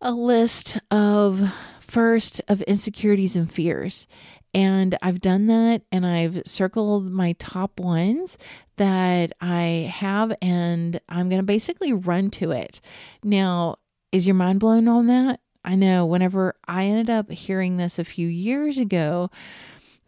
a 0.00 0.12
list 0.12 0.78
of 0.90 1.52
first 1.86 2.40
of 2.48 2.62
insecurities 2.62 3.36
and 3.36 3.50
fears. 3.50 4.06
And 4.54 4.96
I've 5.02 5.20
done 5.20 5.46
that 5.46 5.82
and 5.92 6.06
I've 6.06 6.42
circled 6.46 7.10
my 7.10 7.32
top 7.38 7.78
ones 7.78 8.38
that 8.76 9.32
I 9.40 9.92
have, 9.92 10.34
and 10.40 11.00
I'm 11.08 11.28
going 11.28 11.40
to 11.40 11.46
basically 11.46 11.92
run 11.92 12.30
to 12.32 12.52
it. 12.52 12.80
Now, 13.22 13.76
is 14.12 14.26
your 14.26 14.34
mind 14.34 14.60
blown 14.60 14.88
on 14.88 15.06
that? 15.08 15.40
I 15.64 15.74
know 15.74 16.06
whenever 16.06 16.54
I 16.66 16.84
ended 16.84 17.10
up 17.10 17.30
hearing 17.30 17.76
this 17.76 17.98
a 17.98 18.04
few 18.04 18.28
years 18.28 18.78
ago, 18.78 19.30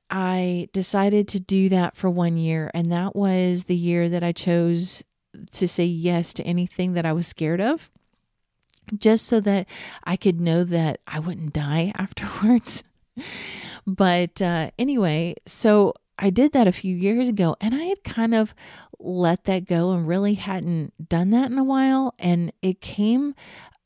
I 0.08 0.68
decided 0.72 1.28
to 1.28 1.40
do 1.40 1.68
that 1.68 1.96
for 1.96 2.08
one 2.08 2.38
year. 2.38 2.70
And 2.72 2.90
that 2.92 3.14
was 3.14 3.64
the 3.64 3.76
year 3.76 4.08
that 4.08 4.22
I 4.22 4.32
chose 4.32 5.02
to 5.52 5.68
say 5.68 5.84
yes 5.84 6.32
to 6.34 6.44
anything 6.44 6.94
that 6.94 7.04
I 7.04 7.12
was 7.12 7.26
scared 7.26 7.60
of, 7.60 7.90
just 8.96 9.26
so 9.26 9.40
that 9.40 9.68
I 10.04 10.16
could 10.16 10.40
know 10.40 10.64
that 10.64 11.00
I 11.06 11.18
wouldn't 11.18 11.52
die 11.52 11.92
afterwards. 11.96 12.84
but 13.86 14.40
uh, 14.40 14.70
anyway, 14.78 15.34
so 15.46 15.94
I 16.18 16.30
did 16.30 16.52
that 16.52 16.66
a 16.66 16.72
few 16.72 16.94
years 16.94 17.28
ago 17.28 17.56
and 17.60 17.74
I 17.74 17.84
had 17.84 18.02
kind 18.04 18.34
of 18.34 18.54
let 18.98 19.44
that 19.44 19.66
go 19.66 19.92
and 19.92 20.06
really 20.06 20.34
hadn't 20.34 21.08
done 21.08 21.30
that 21.30 21.50
in 21.50 21.58
a 21.58 21.64
while. 21.64 22.14
And 22.18 22.52
it 22.62 22.80
came 22.80 23.34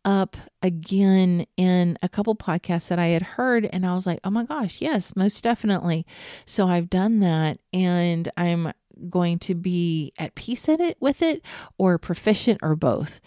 up 0.04 0.36
again 0.62 1.46
in 1.56 1.98
a 2.02 2.08
couple 2.08 2.34
podcasts 2.34 2.88
that 2.88 2.98
I 2.98 3.08
had 3.08 3.22
heard, 3.22 3.66
and 3.66 3.86
I 3.86 3.94
was 3.94 4.06
like, 4.06 4.20
oh 4.24 4.30
my 4.30 4.44
gosh, 4.44 4.80
yes, 4.80 5.14
most 5.16 5.42
definitely. 5.44 6.06
So 6.44 6.68
I've 6.68 6.90
done 6.90 7.20
that, 7.20 7.58
and 7.72 8.28
I'm 8.36 8.72
going 9.08 9.38
to 9.40 9.54
be 9.54 10.12
at 10.18 10.34
peace 10.34 10.68
at 10.68 10.80
it 10.80 10.96
with 11.00 11.22
it, 11.22 11.44
or 11.78 11.98
proficient, 11.98 12.60
or 12.62 12.76
both. 12.76 13.20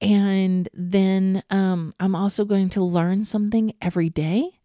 And 0.00 0.68
then 0.72 1.42
um, 1.50 1.94
I'm 1.98 2.14
also 2.14 2.44
going 2.44 2.68
to 2.70 2.82
learn 2.82 3.24
something 3.24 3.74
every 3.80 4.08
day 4.08 4.58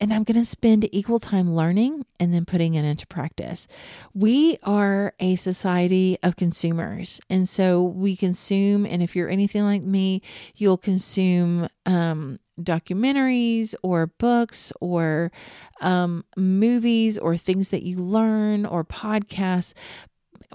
and 0.00 0.12
I'm 0.12 0.24
going 0.24 0.38
to 0.38 0.44
spend 0.44 0.88
equal 0.94 1.18
time 1.20 1.54
learning 1.54 2.04
and 2.20 2.32
then 2.32 2.44
putting 2.44 2.74
it 2.74 2.84
into 2.84 3.06
practice. 3.06 3.66
We 4.14 4.58
are 4.62 5.14
a 5.18 5.36
society 5.36 6.18
of 6.22 6.36
consumers, 6.36 7.20
and 7.30 7.48
so 7.48 7.82
we 7.82 8.16
consume. 8.16 8.84
And 8.84 9.02
if 9.02 9.16
you're 9.16 9.30
anything 9.30 9.64
like 9.64 9.82
me, 9.82 10.22
you'll 10.54 10.76
consume 10.76 11.68
um, 11.86 12.38
documentaries 12.60 13.74
or 13.82 14.06
books 14.06 14.72
or 14.80 15.32
um, 15.80 16.24
movies 16.36 17.18
or 17.18 17.36
things 17.36 17.68
that 17.70 17.82
you 17.82 17.98
learn 17.98 18.66
or 18.66 18.84
podcasts 18.84 19.72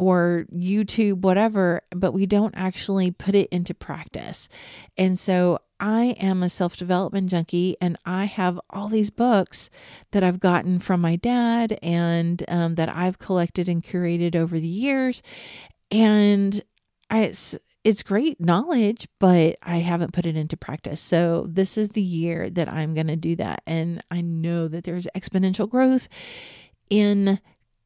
or 0.02 0.48
YouTube, 0.52 1.22
whatever, 1.22 1.84
but 1.92 2.12
we 2.12 2.26
don't 2.26 2.56
actually 2.58 3.12
put 3.12 3.36
it 3.36 3.48
into 3.52 3.72
practice. 3.72 4.50
And 4.98 5.18
so 5.18 5.60
I 5.80 6.16
am 6.20 6.42
a 6.42 6.50
self 6.50 6.76
development 6.76 7.30
junkie 7.30 7.78
and 7.80 8.00
I 8.04 8.26
have 8.26 8.60
all 8.72 8.90
these 8.90 9.12
books 9.12 9.70
that 10.10 10.24
I've 10.24 10.40
gotten 10.40 10.80
from 10.80 11.02
my 11.02 11.18
dad 11.18 11.78
and 11.84 12.44
um, 12.48 12.76
that 12.76 12.90
I've 12.90 13.20
collected 13.20 13.70
and 13.70 13.84
curated 13.84 14.36
over 14.36 14.60
the 14.60 14.66
years. 14.66 15.22
And 15.92 16.64
I, 17.12 17.20
it's, 17.26 17.56
it's 17.84 18.02
great 18.02 18.42
knowledge, 18.42 19.08
but 19.20 19.58
I 19.62 19.78
haven't 19.78 20.14
put 20.14 20.26
it 20.26 20.36
into 20.36 20.58
practice. 20.58 21.00
So 21.00 21.46
this 21.48 21.78
is 21.78 21.90
the 21.90 22.02
year 22.02 22.50
that 22.50 22.68
I'm 22.68 22.96
going 22.96 23.06
to 23.06 23.16
do 23.16 23.36
that. 23.36 23.62
And 23.68 24.04
I 24.10 24.22
know 24.22 24.68
that 24.68 24.84
there's 24.84 25.08
exponential 25.16 25.70
growth 25.70 26.10
in 26.90 27.40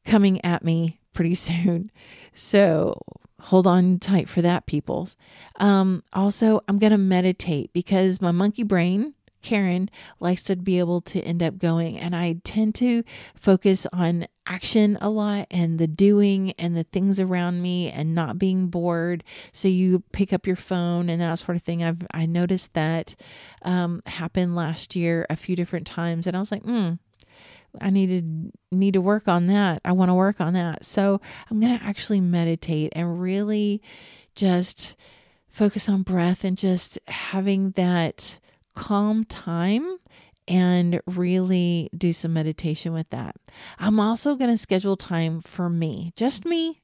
coming 0.06 0.42
at 0.42 0.64
me 0.64 0.98
pretty 1.16 1.34
soon. 1.48 1.90
So 2.34 3.00
hold 3.40 3.66
on 3.66 3.98
tight 3.98 4.28
for 4.28 4.42
that, 4.42 4.66
peoples. 4.66 5.16
Um, 5.56 6.04
also, 6.12 6.62
I'm 6.68 6.78
going 6.78 6.92
to 6.92 6.98
meditate 6.98 7.72
because 7.72 8.20
my 8.20 8.30
monkey 8.30 8.62
brain, 8.62 9.14
Karen, 9.42 9.88
likes 10.20 10.42
to 10.44 10.56
be 10.56 10.78
able 10.78 11.00
to 11.02 11.20
end 11.22 11.42
up 11.42 11.58
going. 11.58 11.98
And 11.98 12.14
I 12.14 12.36
tend 12.44 12.74
to 12.76 13.02
focus 13.34 13.86
on 13.92 14.26
action 14.46 14.96
a 15.00 15.08
lot 15.08 15.46
and 15.50 15.78
the 15.78 15.86
doing 15.86 16.52
and 16.52 16.76
the 16.76 16.84
things 16.84 17.18
around 17.18 17.62
me 17.62 17.90
and 17.90 18.14
not 18.14 18.38
being 18.38 18.68
bored. 18.68 19.22
So 19.52 19.68
you 19.68 20.02
pick 20.12 20.32
up 20.32 20.46
your 20.46 20.56
phone 20.56 21.08
and 21.08 21.20
that 21.20 21.38
sort 21.38 21.56
of 21.56 21.62
thing. 21.62 21.82
I've 21.82 22.06
I 22.12 22.26
noticed 22.26 22.74
that 22.74 23.14
um, 23.62 24.02
happened 24.06 24.56
last 24.56 24.96
year 24.96 25.26
a 25.30 25.36
few 25.36 25.56
different 25.56 25.86
times, 25.86 26.26
and 26.26 26.36
I 26.36 26.40
was 26.40 26.50
like, 26.50 26.62
hmm 26.62 26.94
I 27.80 27.90
need 27.90 28.06
to 28.08 28.76
need 28.76 28.94
to 28.94 29.00
work 29.00 29.28
on 29.28 29.46
that. 29.46 29.80
I 29.84 29.92
want 29.92 30.10
to 30.10 30.14
work 30.14 30.40
on 30.40 30.54
that. 30.54 30.84
So 30.84 31.20
I'm 31.50 31.60
going 31.60 31.76
to 31.78 31.84
actually 31.84 32.20
meditate 32.20 32.92
and 32.94 33.20
really 33.20 33.82
just 34.34 34.96
focus 35.48 35.88
on 35.88 36.02
breath 36.02 36.44
and 36.44 36.58
just 36.58 36.98
having 37.08 37.70
that 37.72 38.38
calm 38.74 39.24
time 39.24 39.98
and 40.48 41.00
really 41.06 41.90
do 41.96 42.12
some 42.12 42.32
meditation 42.32 42.92
with 42.92 43.10
that. 43.10 43.36
I'm 43.78 43.98
also 43.98 44.36
going 44.36 44.50
to 44.50 44.56
schedule 44.56 44.96
time 44.96 45.40
for 45.40 45.68
me, 45.68 46.12
just 46.14 46.44
me, 46.44 46.82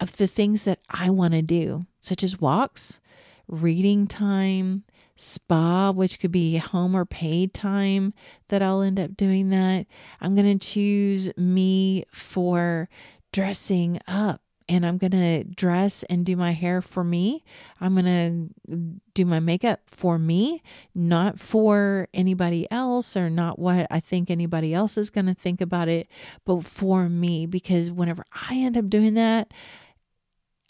of 0.00 0.16
the 0.16 0.26
things 0.26 0.64
that 0.64 0.78
I 0.88 1.10
want 1.10 1.34
to 1.34 1.42
do, 1.42 1.86
such 2.00 2.22
as 2.22 2.40
walks, 2.40 3.00
reading 3.48 4.06
time, 4.06 4.84
spa, 5.16 5.90
which 5.90 6.18
could 6.18 6.32
be 6.32 6.56
home 6.56 6.96
or 6.96 7.04
paid 7.04 7.54
time 7.54 8.12
that 8.48 8.62
I'll 8.62 8.82
end 8.82 8.98
up 8.98 9.16
doing 9.16 9.50
that. 9.50 9.86
I'm 10.20 10.34
going 10.34 10.58
to 10.58 10.66
choose 10.66 11.30
me 11.36 12.04
for 12.10 12.88
dressing 13.32 13.98
up 14.06 14.42
and 14.68 14.86
I'm 14.86 14.96
going 14.96 15.10
to 15.10 15.44
dress 15.44 16.02
and 16.04 16.24
do 16.24 16.36
my 16.36 16.52
hair 16.52 16.80
for 16.80 17.04
me. 17.04 17.44
I'm 17.80 17.94
going 17.94 18.50
to 18.66 19.00
do 19.14 19.26
my 19.26 19.40
makeup 19.40 19.80
for 19.86 20.18
me, 20.18 20.62
not 20.94 21.38
for 21.38 22.08
anybody 22.14 22.70
else 22.70 23.16
or 23.16 23.28
not 23.28 23.58
what 23.58 23.86
I 23.90 24.00
think 24.00 24.30
anybody 24.30 24.72
else 24.72 24.96
is 24.96 25.10
going 25.10 25.26
to 25.26 25.34
think 25.34 25.60
about 25.60 25.88
it, 25.88 26.08
but 26.44 26.64
for 26.64 27.08
me. 27.08 27.44
Because 27.44 27.90
whenever 27.90 28.24
I 28.48 28.56
end 28.56 28.78
up 28.78 28.88
doing 28.88 29.14
that, 29.14 29.52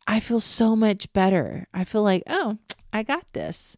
I 0.07 0.21
feel 0.21 0.41
so 0.41 0.75
much 0.75 1.13
better. 1.13 1.69
I 1.73 1.85
feel 1.85 2.03
like, 2.03 2.25
oh, 2.27 2.59
I 2.93 3.03
got 3.03 3.33
this. 3.33 3.77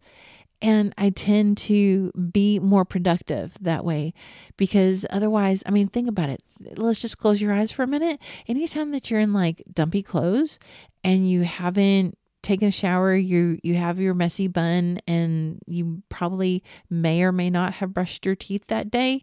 And 0.64 0.94
I 0.96 1.10
tend 1.10 1.58
to 1.58 2.10
be 2.12 2.58
more 2.58 2.86
productive 2.86 3.52
that 3.60 3.84
way 3.84 4.14
because 4.56 5.04
otherwise, 5.10 5.62
I 5.66 5.70
mean, 5.70 5.88
think 5.88 6.08
about 6.08 6.30
it. 6.30 6.42
Let's 6.78 7.02
just 7.02 7.18
close 7.18 7.42
your 7.42 7.52
eyes 7.52 7.70
for 7.70 7.82
a 7.82 7.86
minute. 7.86 8.18
Anytime 8.48 8.90
that 8.92 9.10
you're 9.10 9.20
in 9.20 9.34
like 9.34 9.62
dumpy 9.70 10.02
clothes 10.02 10.58
and 11.04 11.28
you 11.28 11.42
haven't 11.42 12.16
taken 12.42 12.68
a 12.68 12.72
shower, 12.72 13.14
you 13.14 13.58
you 13.62 13.74
have 13.74 14.00
your 14.00 14.14
messy 14.14 14.48
bun 14.48 15.00
and 15.06 15.58
you 15.66 16.02
probably 16.08 16.62
may 16.88 17.22
or 17.22 17.30
may 17.30 17.50
not 17.50 17.74
have 17.74 17.92
brushed 17.92 18.24
your 18.24 18.34
teeth 18.34 18.64
that 18.68 18.90
day 18.90 19.22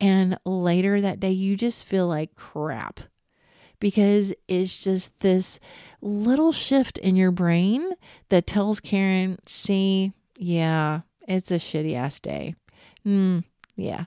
and 0.00 0.36
later 0.44 1.00
that 1.00 1.20
day 1.20 1.30
you 1.30 1.56
just 1.56 1.84
feel 1.84 2.08
like 2.08 2.34
crap 2.34 2.98
because 3.78 4.34
it's 4.48 4.82
just 4.82 5.20
this 5.20 5.60
little 6.02 6.50
shift 6.50 6.98
in 6.98 7.14
your 7.14 7.30
brain 7.30 7.92
that 8.28 8.46
tells 8.46 8.80
Karen, 8.80 9.38
see, 9.46 10.12
yeah, 10.40 11.02
it's 11.28 11.50
a 11.50 11.56
shitty 11.56 11.94
ass 11.94 12.18
day. 12.18 12.54
Mm, 13.06 13.44
yeah. 13.76 14.06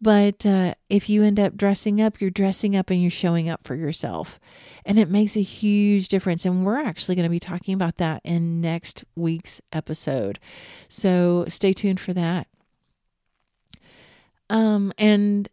But 0.00 0.44
uh, 0.44 0.74
if 0.90 1.08
you 1.08 1.22
end 1.22 1.40
up 1.40 1.56
dressing 1.56 2.02
up, 2.02 2.20
you're 2.20 2.30
dressing 2.30 2.76
up 2.76 2.90
and 2.90 3.00
you're 3.00 3.10
showing 3.10 3.48
up 3.48 3.66
for 3.66 3.74
yourself. 3.74 4.38
And 4.84 4.98
it 4.98 5.08
makes 5.08 5.36
a 5.36 5.42
huge 5.42 6.08
difference. 6.08 6.44
And 6.44 6.66
we're 6.66 6.78
actually 6.78 7.14
going 7.14 7.24
to 7.24 7.30
be 7.30 7.40
talking 7.40 7.72
about 7.72 7.96
that 7.96 8.20
in 8.24 8.60
next 8.60 9.04
week's 9.16 9.60
episode. 9.72 10.38
So 10.88 11.46
stay 11.48 11.72
tuned 11.72 11.98
for 11.98 12.12
that. 12.12 12.46
Um, 14.50 14.92
and 14.98 15.48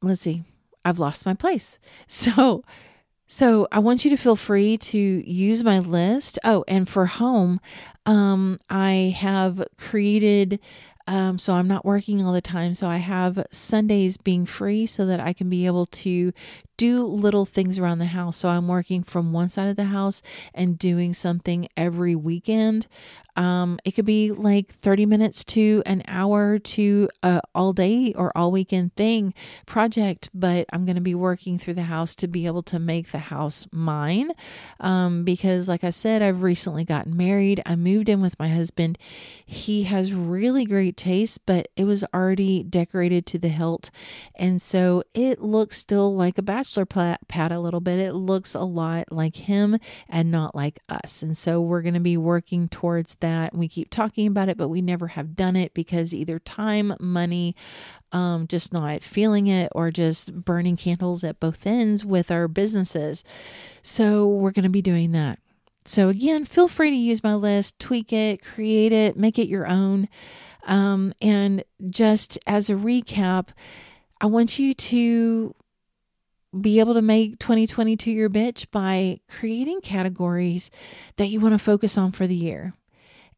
let's 0.00 0.22
see, 0.22 0.44
I've 0.86 0.98
lost 0.98 1.26
my 1.26 1.34
place. 1.34 1.78
So 2.08 2.64
So 3.32 3.68
I 3.70 3.78
want 3.78 4.04
you 4.04 4.10
to 4.10 4.16
feel 4.16 4.34
free 4.34 4.76
to 4.76 4.98
use 4.98 5.62
my 5.62 5.78
list. 5.78 6.36
Oh, 6.42 6.64
and 6.66 6.88
for 6.88 7.06
home, 7.06 7.60
um, 8.04 8.58
I 8.68 9.14
have 9.16 9.62
created 9.78 10.58
um, 11.06 11.38
so 11.38 11.54
I'm 11.54 11.68
not 11.68 11.84
working 11.84 12.24
all 12.24 12.32
the 12.32 12.40
time. 12.40 12.74
So 12.74 12.88
I 12.88 12.96
have 12.96 13.46
Sundays 13.52 14.16
being 14.16 14.46
free 14.46 14.84
so 14.86 15.06
that 15.06 15.20
I 15.20 15.32
can 15.32 15.48
be 15.48 15.66
able 15.66 15.86
to 15.86 16.32
do 16.80 17.04
little 17.04 17.44
things 17.44 17.78
around 17.78 17.98
the 17.98 18.06
house. 18.06 18.38
So 18.38 18.48
I'm 18.48 18.66
working 18.66 19.02
from 19.02 19.34
one 19.34 19.50
side 19.50 19.68
of 19.68 19.76
the 19.76 19.84
house 19.84 20.22
and 20.54 20.78
doing 20.78 21.12
something 21.12 21.68
every 21.76 22.16
weekend. 22.16 22.86
Um, 23.36 23.78
it 23.84 23.92
could 23.92 24.06
be 24.06 24.32
like 24.32 24.74
30 24.76 25.06
minutes 25.06 25.44
to 25.44 25.82
an 25.86 26.02
hour 26.08 26.58
to 26.58 27.08
a 27.22 27.40
all 27.54 27.72
day 27.72 28.12
or 28.14 28.36
all 28.36 28.50
weekend 28.50 28.94
thing 28.96 29.34
project, 29.66 30.30
but 30.34 30.66
I'm 30.72 30.84
going 30.84 30.96
to 30.96 31.02
be 31.02 31.14
working 31.14 31.58
through 31.58 31.74
the 31.74 31.84
house 31.84 32.14
to 32.16 32.28
be 32.28 32.46
able 32.46 32.62
to 32.64 32.78
make 32.78 33.12
the 33.12 33.18
house 33.18 33.66
mine. 33.70 34.32
Um, 34.80 35.22
because, 35.24 35.68
like 35.68 35.84
I 35.84 35.90
said, 35.90 36.22
I've 36.22 36.42
recently 36.42 36.84
gotten 36.84 37.16
married. 37.16 37.62
I 37.64 37.76
moved 37.76 38.08
in 38.08 38.20
with 38.20 38.38
my 38.38 38.48
husband. 38.48 38.98
He 39.44 39.84
has 39.84 40.12
really 40.12 40.64
great 40.64 40.96
taste, 40.96 41.44
but 41.46 41.68
it 41.76 41.84
was 41.84 42.04
already 42.12 42.62
decorated 42.62 43.26
to 43.26 43.38
the 43.38 43.48
hilt. 43.48 43.90
And 44.34 44.60
so 44.60 45.02
it 45.14 45.40
looks 45.40 45.76
still 45.76 46.14
like 46.14 46.36
a 46.36 46.42
bachelor 46.42 46.69
bachelor 46.76 47.16
pad 47.28 47.52
a 47.52 47.60
little 47.60 47.80
bit. 47.80 47.98
It 47.98 48.12
looks 48.12 48.54
a 48.54 48.60
lot 48.60 49.10
like 49.10 49.36
him 49.36 49.78
and 50.08 50.30
not 50.30 50.54
like 50.54 50.78
us. 50.88 51.22
And 51.22 51.36
so 51.36 51.60
we're 51.60 51.82
going 51.82 51.94
to 51.94 52.00
be 52.00 52.16
working 52.16 52.68
towards 52.68 53.16
that. 53.16 53.54
We 53.54 53.68
keep 53.68 53.90
talking 53.90 54.26
about 54.26 54.48
it, 54.48 54.56
but 54.56 54.68
we 54.68 54.80
never 54.80 55.08
have 55.08 55.34
done 55.34 55.56
it 55.56 55.74
because 55.74 56.14
either 56.14 56.38
time, 56.38 56.94
money, 57.00 57.56
um, 58.12 58.46
just 58.46 58.72
not 58.72 59.02
feeling 59.02 59.48
it, 59.48 59.70
or 59.74 59.90
just 59.90 60.44
burning 60.44 60.76
candles 60.76 61.24
at 61.24 61.40
both 61.40 61.66
ends 61.66 62.04
with 62.04 62.30
our 62.30 62.46
businesses. 62.46 63.24
So 63.82 64.26
we're 64.26 64.52
going 64.52 64.62
to 64.64 64.68
be 64.68 64.82
doing 64.82 65.12
that. 65.12 65.38
So, 65.86 66.08
again, 66.08 66.44
feel 66.44 66.68
free 66.68 66.90
to 66.90 66.96
use 66.96 67.24
my 67.24 67.34
list, 67.34 67.78
tweak 67.78 68.12
it, 68.12 68.44
create 68.44 68.92
it, 68.92 69.16
make 69.16 69.38
it 69.38 69.48
your 69.48 69.66
own. 69.66 70.08
Um, 70.66 71.14
and 71.22 71.64
just 71.88 72.38
as 72.46 72.68
a 72.68 72.74
recap, 72.74 73.48
I 74.20 74.26
want 74.26 74.58
you 74.58 74.74
to 74.74 75.54
be 76.58 76.80
able 76.80 76.94
to 76.94 77.02
make 77.02 77.38
2022 77.38 78.10
your 78.10 78.30
bitch 78.30 78.66
by 78.70 79.20
creating 79.28 79.80
categories 79.80 80.70
that 81.16 81.28
you 81.28 81.40
want 81.40 81.54
to 81.54 81.58
focus 81.58 81.96
on 81.96 82.12
for 82.12 82.26
the 82.26 82.34
year. 82.34 82.74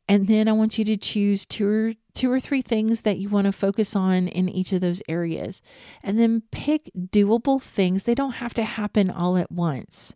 And 0.08 0.26
then 0.26 0.48
I 0.48 0.52
want 0.52 0.78
you 0.78 0.84
to 0.86 0.96
choose 0.96 1.46
two 1.46 1.68
or 1.68 1.92
two 2.14 2.30
or 2.30 2.40
three 2.40 2.62
things 2.62 3.02
that 3.02 3.18
you 3.18 3.28
want 3.28 3.46
to 3.46 3.52
focus 3.52 3.96
on 3.96 4.28
in 4.28 4.48
each 4.48 4.72
of 4.72 4.80
those 4.80 5.02
areas. 5.08 5.62
And 6.02 6.18
then 6.18 6.42
pick 6.50 6.90
doable 6.94 7.62
things. 7.62 8.04
They 8.04 8.14
don't 8.14 8.32
have 8.32 8.52
to 8.54 8.64
happen 8.64 9.10
all 9.10 9.36
at 9.36 9.50
once. 9.50 10.14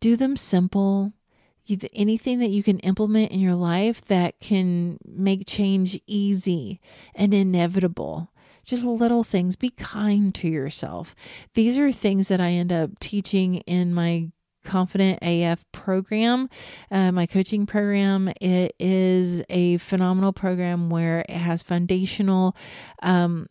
Do 0.00 0.16
them 0.16 0.36
simple. 0.36 1.12
anything 1.94 2.38
that 2.38 2.50
you 2.50 2.62
can 2.62 2.78
implement 2.80 3.32
in 3.32 3.40
your 3.40 3.56
life 3.56 4.04
that 4.04 4.38
can 4.40 4.98
make 5.04 5.46
change 5.46 6.00
easy 6.06 6.80
and 7.14 7.34
inevitable 7.34 8.30
just 8.66 8.84
little 8.84 9.24
things. 9.24 9.56
Be 9.56 9.70
kind 9.70 10.34
to 10.34 10.48
yourself. 10.48 11.14
These 11.54 11.78
are 11.78 11.92
things 11.92 12.28
that 12.28 12.40
I 12.40 12.50
end 12.50 12.72
up 12.72 12.98
teaching 12.98 13.56
in 13.58 13.94
my 13.94 14.30
Confident 14.64 15.20
AF 15.22 15.64
program, 15.70 16.50
uh, 16.90 17.12
my 17.12 17.24
coaching 17.24 17.66
program. 17.66 18.28
It 18.40 18.74
is 18.80 19.42
a 19.48 19.78
phenomenal 19.78 20.32
program 20.32 20.90
where 20.90 21.20
it 21.20 21.36
has 21.36 21.62
foundational 21.62 22.56
um, 23.00 23.46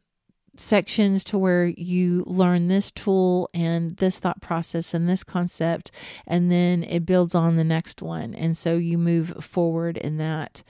sections 0.57 1.23
to 1.25 1.37
where 1.37 1.67
you 1.67 2.23
learn 2.27 2.67
this 2.67 2.91
tool 2.91 3.49
and 3.53 3.97
this 3.97 4.19
thought 4.19 4.41
process 4.41 4.93
and 4.93 5.07
this 5.07 5.23
concept, 5.23 5.89
and 6.27 6.51
then 6.51 6.83
it 6.83 7.05
builds 7.05 7.33
on 7.33 7.55
the 7.55 7.63
next 7.63 8.01
one. 8.01 8.35
And 8.35 8.57
so 8.57 8.75
you 8.75 8.97
move 8.97 9.37
forward 9.39 9.97
in 9.97 10.17
that. 10.17 10.63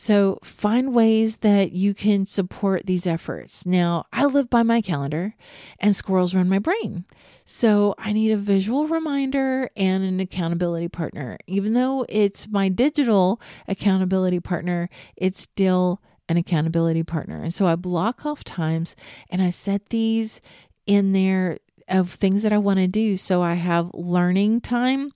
So 0.00 0.38
find 0.42 0.94
ways 0.94 1.36
that 1.42 1.72
you 1.72 1.92
can 1.92 2.24
support 2.24 2.86
these 2.86 3.06
efforts. 3.06 3.66
Now, 3.66 4.06
I 4.14 4.24
live 4.24 4.48
by 4.48 4.62
my 4.62 4.80
calendar 4.80 5.34
and 5.78 5.94
squirrels 5.94 6.34
run 6.34 6.48
my 6.48 6.58
brain. 6.58 7.04
So 7.44 7.94
I 7.98 8.14
need 8.14 8.32
a 8.32 8.38
visual 8.38 8.86
reminder 8.86 9.68
and 9.76 10.02
an 10.02 10.18
accountability 10.18 10.88
partner. 10.88 11.36
Even 11.46 11.74
though 11.74 12.06
it's 12.08 12.48
my 12.48 12.70
digital 12.70 13.42
accountability 13.68 14.40
partner, 14.40 14.88
it's 15.16 15.42
still 15.42 16.00
an 16.30 16.38
accountability 16.38 17.02
partner. 17.02 17.42
And 17.42 17.52
so 17.52 17.66
I 17.66 17.76
block 17.76 18.24
off 18.24 18.42
times 18.42 18.96
and 19.28 19.42
I 19.42 19.50
set 19.50 19.90
these 19.90 20.40
in 20.86 21.12
there 21.12 21.58
of 21.88 22.14
things 22.14 22.42
that 22.42 22.54
I 22.54 22.58
want 22.58 22.78
to 22.78 22.86
do. 22.86 23.18
So 23.18 23.42
I 23.42 23.54
have 23.54 23.90
learning 23.92 24.62
time 24.62 25.12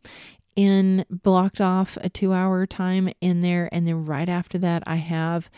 in 0.56 1.04
blocked 1.10 1.60
off 1.60 1.98
a 2.00 2.08
two 2.08 2.32
hour 2.32 2.66
time 2.66 3.10
in 3.20 3.40
there. 3.40 3.68
And 3.72 3.86
then 3.86 4.04
right 4.04 4.28
after 4.28 4.58
that, 4.58 4.82
I 4.86 4.96
have 4.96 5.50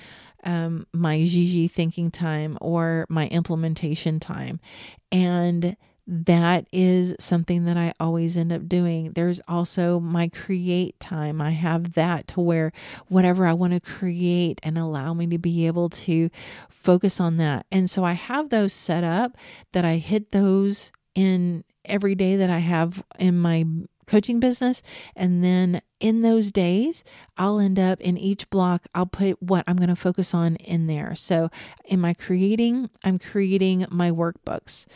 um, 0.44 0.87
my 0.92 1.24
Gigi 1.24 1.68
thinking 1.68 2.11
time 2.11 2.56
or 2.61 3.06
my 3.09 3.26
implementation 3.28 4.20
time. 4.20 4.61
And 5.11 5.76
that 6.09 6.68
is 6.72 7.16
something 7.18 7.64
that 7.64 7.76
I 7.76 7.92
always 7.98 8.37
end 8.37 8.52
up 8.52 8.68
doing. 8.68 9.12
There's 9.14 9.40
also 9.48 9.98
my 9.98 10.28
create 10.28 10.98
time. 11.00 11.42
I 11.42 11.50
have 11.50 11.94
that 11.94 12.28
to 12.28 12.40
where 12.40 12.70
whatever 13.09 13.44
I 13.44 13.52
want 13.52 13.72
to 13.72 13.80
create 13.80 14.61
and 14.62 14.78
allow 14.78 15.14
me 15.14 15.26
to 15.26 15.38
be 15.38 15.66
able 15.66 15.88
to 15.90 16.30
focus 16.68 17.18
on 17.18 17.38
that. 17.38 17.66
And 17.72 17.90
so 17.90 18.04
I 18.04 18.12
have 18.12 18.50
those 18.50 18.72
set 18.72 19.02
up 19.02 19.37
that 19.72 19.85
I 19.85 19.96
hit 19.96 20.30
those 20.30 20.92
in 21.16 21.64
every 21.85 22.14
day 22.14 22.37
that 22.37 22.50
I 22.50 22.59
have 22.59 23.04
in 23.18 23.37
my 23.38 23.64
coaching 24.07 24.40
business. 24.40 24.83
And 25.14 25.42
then 25.42 25.83
in 25.99 26.23
those 26.23 26.51
days, 26.51 27.03
I'll 27.37 27.59
end 27.59 27.79
up 27.79 28.01
in 28.01 28.19
each 28.19 28.49
block, 28.51 28.87
I'll 28.95 29.07
put 29.07 29.42
what 29.42 29.64
I'm 29.66 29.77
going 29.77 29.88
to 29.88 29.97
focus 29.97 30.35
on 30.35 30.57
in 30.57 30.87
there. 30.87 31.14
So, 31.14 31.51
in 31.85 32.01
my 32.01 32.14
creating, 32.14 32.90
I'm 33.03 33.19
creating 33.19 33.87
my 33.90 34.11
workbooks. 34.11 34.87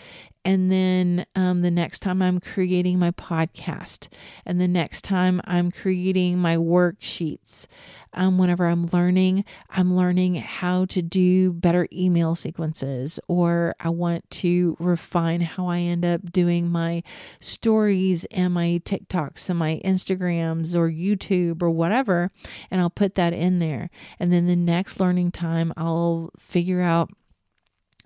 And 0.44 0.72
then 0.72 1.26
um, 1.35 1.61
the 1.62 1.70
next 1.70 2.00
time 2.00 2.22
I'm 2.22 2.40
creating 2.40 2.98
my 2.98 3.11
podcast, 3.11 4.09
and 4.46 4.61
the 4.61 4.68
next 4.68 5.03
time 5.03 5.40
I'm 5.44 5.70
creating 5.70 6.38
my 6.38 6.57
worksheets. 6.57 7.66
Um, 8.12 8.38
whenever 8.38 8.66
I'm 8.66 8.87
learning, 8.87 9.44
I'm 9.68 9.94
learning 9.94 10.37
how 10.37 10.87
to 10.87 11.03
do 11.03 11.53
better 11.53 11.87
email 11.92 12.35
sequences, 12.35 13.20
or 13.29 13.74
I 13.79 13.90
want 13.90 14.29
to 14.31 14.76
refine 14.81 15.42
how 15.42 15.66
I 15.66 15.81
end 15.81 16.05
up 16.05 16.33
doing 16.33 16.70
my 16.70 17.03
stories 17.38 18.24
and 18.31 18.55
my 18.55 18.81
TikToks 18.85 19.48
and 19.50 19.59
my 19.59 19.81
Instagrams 19.85 20.74
or 20.74 20.90
YouTube 20.90 21.62
or 21.62 21.70
whatever. 21.70 22.33
And 22.70 22.81
I'll 22.81 22.90
put 22.90 23.14
that 23.16 23.33
in 23.33 23.59
there. 23.59 23.90
And 24.18 24.33
then 24.33 24.46
the 24.46 24.57
next 24.57 24.98
learning 24.98 25.33
time, 25.33 25.72
I'll 25.76 26.31
figure 26.38 26.81
out 26.81 27.11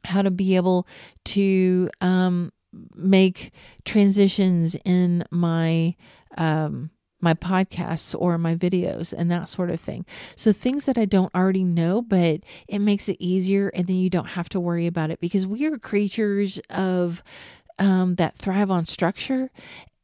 how 0.04 0.22
to 0.22 0.30
be 0.30 0.56
able 0.56 0.86
to 1.24 1.90
um, 2.00 2.52
make 2.94 3.52
transitions 3.84 4.76
in 4.84 5.24
my 5.30 5.94
um, 6.36 6.90
my 7.20 7.34
podcasts 7.34 8.14
or 8.16 8.36
my 8.36 8.54
videos 8.54 9.14
and 9.16 9.30
that 9.30 9.48
sort 9.48 9.70
of 9.70 9.80
thing. 9.80 10.04
So 10.36 10.52
things 10.52 10.84
that 10.84 10.98
I 10.98 11.06
don't 11.06 11.34
already 11.34 11.64
know, 11.64 12.02
but 12.02 12.40
it 12.68 12.80
makes 12.80 13.08
it 13.08 13.16
easier 13.18 13.68
and 13.68 13.86
then 13.86 13.96
you 13.96 14.10
don't 14.10 14.30
have 14.30 14.50
to 14.50 14.60
worry 14.60 14.86
about 14.86 15.10
it 15.10 15.20
because 15.20 15.46
we 15.46 15.64
are 15.64 15.78
creatures 15.78 16.60
of 16.68 17.24
um, 17.78 18.16
that 18.16 18.36
thrive 18.36 18.70
on 18.70 18.84
structure. 18.84 19.50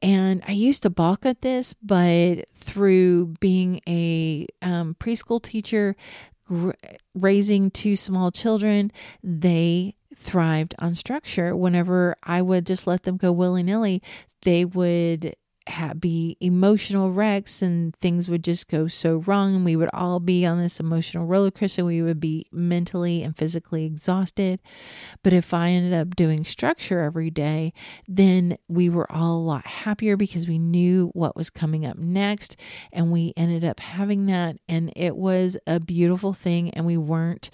And 0.03 0.43
I 0.49 0.53
used 0.53 0.83
to 0.85 0.91
balk 0.91 1.27
at 1.27 1.43
this, 1.43 1.75
but 1.75 2.47
through 2.55 3.35
being 3.39 3.83
a 3.87 4.47
um, 4.63 4.97
preschool 4.99 5.43
teacher, 5.43 5.95
raising 7.15 7.71
two 7.71 7.97
small 7.97 8.31
children, 8.31 8.93
they 9.23 9.95
thrived 10.15 10.75
on 10.79 10.95
structure. 10.95 11.57
Whenever 11.57 12.17
I 12.23 12.43
would 12.43 12.67
just 12.67 12.87
let 12.87 13.05
them 13.05 13.17
go 13.17 13.33
willy 13.33 13.63
nilly, 13.63 14.03
they 14.43 14.65
would 14.65 15.37
be 15.99 16.37
emotional 16.41 17.13
wrecks 17.13 17.63
and 17.63 17.95
things 17.97 18.29
would 18.29 18.45
just 18.45 18.69
go 18.69 18.87
so 18.89 19.17
wrong 19.27 19.55
and 19.55 19.65
we 19.65 19.77
would 19.77 19.91
all 19.93 20.21
be 20.21 20.47
on 20.47 20.61
this 20.61 20.81
emotional 20.81 21.27
roller 21.27 21.51
coaster. 21.51 21.85
We 21.85 22.03
would 22.03 22.21
be 22.21 22.47
mentally 22.53 23.23
and 23.23 23.37
physically 23.37 23.85
exhausted. 23.85 24.61
But 25.23 25.33
if 25.33 25.53
i 25.55 25.71
ended 25.71 25.93
up 25.93 26.17
doing 26.17 26.45
structure 26.45 27.01
every 27.01 27.31
day 27.31 27.73
then 28.09 28.57
we 28.69 28.89
were 28.89 29.11
all 29.11 29.39
a 29.39 29.43
lot 29.43 29.67
happier 29.67 30.17
because 30.17 30.49
we 30.49 30.59
knew 30.59 31.11
what 31.15 31.37
was 31.37 31.51
coming 31.51 31.85
up 31.85 31.97
next 31.99 32.57
and 32.93 33.11
we 33.11 33.33
ended 33.37 33.65
up 33.65 33.81
having 33.81 34.27
that. 34.27 34.57
And 34.69 34.93
it 34.97 35.17
was 35.17 35.57
a 35.67 35.81
beautiful 35.81 36.33
thing 36.33 36.71
and 36.71 36.87
we 36.87 36.97
weren't 36.97 37.51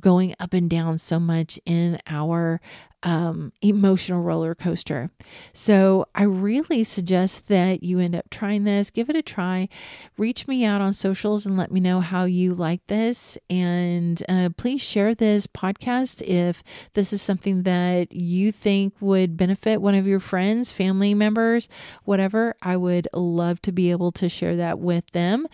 going 0.00 0.34
up 0.38 0.52
and 0.52 0.68
down 0.68 0.98
so 0.98 1.18
much 1.18 1.58
in 1.66 1.98
our 2.06 2.60
um, 3.02 3.52
emotional 3.62 4.22
roller 4.22 4.54
coaster. 4.54 5.10
So 5.52 6.06
I 6.14 6.24
really 6.24 6.82
suggest 6.82 7.48
that 7.48 7.82
you 7.82 7.98
end 7.98 8.16
up 8.16 8.30
trying 8.30 8.64
this. 8.64 8.90
Give 8.90 9.08
it 9.10 9.16
a 9.16 9.22
try. 9.22 9.68
Reach 10.16 10.48
me 10.48 10.64
out 10.64 10.80
on 10.80 10.92
socials 10.92 11.46
and 11.46 11.56
let 11.56 11.70
me 11.70 11.78
know 11.78 12.00
how 12.00 12.24
you 12.24 12.54
like 12.54 12.86
this. 12.86 13.38
And 13.48 14.22
uh, 14.28 14.50
please 14.56 14.80
share 14.80 15.14
this 15.14 15.46
podcast 15.46 16.22
if 16.22 16.62
this 16.94 17.12
is 17.12 17.22
something 17.22 17.62
that 17.62 18.12
you 18.12 18.50
think 18.50 18.94
would 19.00 19.36
benefit 19.36 19.80
one 19.80 19.94
of 19.94 20.06
your 20.06 20.20
friends, 20.20 20.70
family 20.70 21.14
members, 21.14 21.68
whatever. 22.04 22.54
I 22.62 22.76
would 22.76 23.08
love 23.12 23.62
to 23.62 23.72
be 23.72 23.90
able 23.90 24.10
to 24.12 24.28
share 24.28 24.56
that 24.56 24.78
with 24.78 25.08
them. 25.12 25.46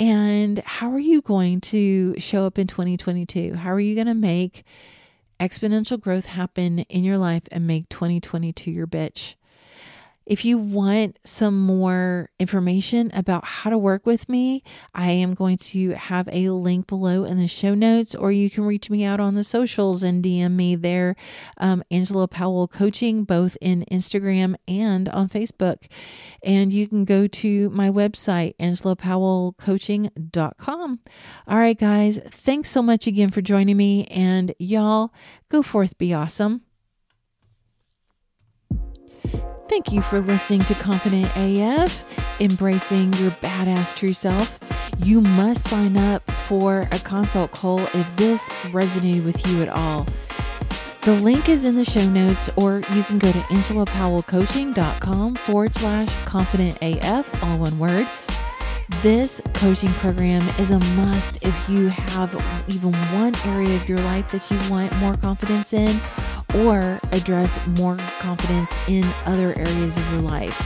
And 0.00 0.60
how 0.64 0.90
are 0.92 0.98
you 0.98 1.20
going 1.20 1.60
to 1.62 2.18
show 2.18 2.46
up 2.46 2.58
in 2.58 2.66
2022? 2.66 3.54
How 3.54 3.72
are 3.72 3.80
you 3.80 3.94
going 3.94 4.06
to 4.06 4.14
make 4.14 4.64
exponential 5.40 6.00
growth 6.00 6.26
happen 6.26 6.80
in 6.80 7.04
your 7.04 7.18
life 7.18 7.44
and 7.52 7.66
make 7.66 7.88
2022 7.88 8.70
your 8.70 8.86
bitch? 8.86 9.34
If 10.28 10.44
you 10.44 10.58
want 10.58 11.18
some 11.24 11.58
more 11.58 12.28
information 12.38 13.10
about 13.14 13.46
how 13.46 13.70
to 13.70 13.78
work 13.78 14.04
with 14.04 14.28
me, 14.28 14.62
I 14.94 15.12
am 15.12 15.32
going 15.32 15.56
to 15.56 15.92
have 15.92 16.28
a 16.30 16.50
link 16.50 16.86
below 16.86 17.24
in 17.24 17.38
the 17.38 17.48
show 17.48 17.74
notes, 17.74 18.14
or 18.14 18.30
you 18.30 18.50
can 18.50 18.64
reach 18.64 18.90
me 18.90 19.04
out 19.04 19.20
on 19.20 19.36
the 19.36 19.42
socials 19.42 20.02
and 20.02 20.22
DM 20.22 20.52
me 20.52 20.76
there, 20.76 21.16
um, 21.56 21.82
Angela 21.90 22.28
Powell 22.28 22.68
Coaching, 22.68 23.24
both 23.24 23.56
in 23.62 23.86
Instagram 23.90 24.54
and 24.68 25.08
on 25.08 25.30
Facebook. 25.30 25.86
And 26.42 26.74
you 26.74 26.86
can 26.86 27.06
go 27.06 27.26
to 27.26 27.70
my 27.70 27.88
website, 27.88 28.54
angelapowellcoaching.com. 28.58 31.00
All 31.46 31.58
right, 31.58 31.78
guys, 31.78 32.20
thanks 32.28 32.68
so 32.68 32.82
much 32.82 33.06
again 33.06 33.30
for 33.30 33.40
joining 33.40 33.78
me, 33.78 34.04
and 34.08 34.54
y'all 34.58 35.10
go 35.48 35.62
forth, 35.62 35.96
be 35.96 36.12
awesome. 36.12 36.67
Thank 39.68 39.92
you 39.92 40.00
for 40.00 40.20
listening 40.20 40.64
to 40.64 40.74
Confident 40.74 41.30
AF, 41.36 42.02
embracing 42.40 43.12
your 43.14 43.30
badass 43.32 43.94
true 43.94 44.14
self. 44.14 44.58
You 45.04 45.20
must 45.20 45.68
sign 45.68 45.98
up 45.98 46.28
for 46.30 46.88
a 46.90 46.98
consult 47.00 47.50
call 47.50 47.80
if 47.80 48.16
this 48.16 48.48
resonated 48.70 49.26
with 49.26 49.46
you 49.46 49.60
at 49.60 49.68
all. 49.68 50.06
The 51.02 51.14
link 51.14 51.50
is 51.50 51.66
in 51.66 51.74
the 51.74 51.84
show 51.84 52.08
notes, 52.08 52.48
or 52.56 52.78
you 52.94 53.02
can 53.04 53.18
go 53.18 53.30
to 53.30 53.38
angelapowellcoaching.com 53.38 55.34
forward 55.36 55.74
slash 55.74 56.16
confident 56.24 56.78
AF, 56.80 57.42
all 57.42 57.58
one 57.58 57.78
word. 57.78 58.08
This 59.02 59.40
coaching 59.52 59.92
program 59.94 60.48
is 60.58 60.70
a 60.70 60.78
must 60.94 61.44
if 61.44 61.68
you 61.68 61.88
have 61.88 62.34
even 62.68 62.92
one 63.12 63.36
area 63.44 63.76
of 63.76 63.86
your 63.86 63.98
life 63.98 64.30
that 64.32 64.50
you 64.50 64.58
want 64.70 64.96
more 64.96 65.16
confidence 65.16 65.74
in 65.74 66.00
or 66.54 66.98
address 67.12 67.58
more 67.78 67.96
confidence 68.18 68.70
in 68.86 69.04
other 69.24 69.56
areas 69.58 69.96
of 69.96 70.12
your 70.12 70.22
life. 70.22 70.58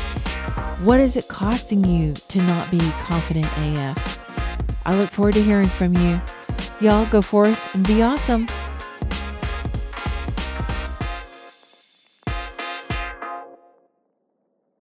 What 0.85 1.01
is 1.01 1.16
it 1.16 1.29
costing 1.29 1.85
you 1.85 2.14
to 2.14 2.42
not 2.42 2.71
be 2.71 2.81
confident 3.03 3.47
AF? 3.59 4.21
I 4.85 4.97
look 4.97 5.11
forward 5.11 5.35
to 5.35 5.42
hearing 5.42 5.68
from 5.68 5.95
you. 5.97 6.21
Y'all 6.81 7.07
go 7.07 7.23
forth 7.23 7.61
and 7.75 7.87
be 7.87 8.03
awesome. 8.03 8.47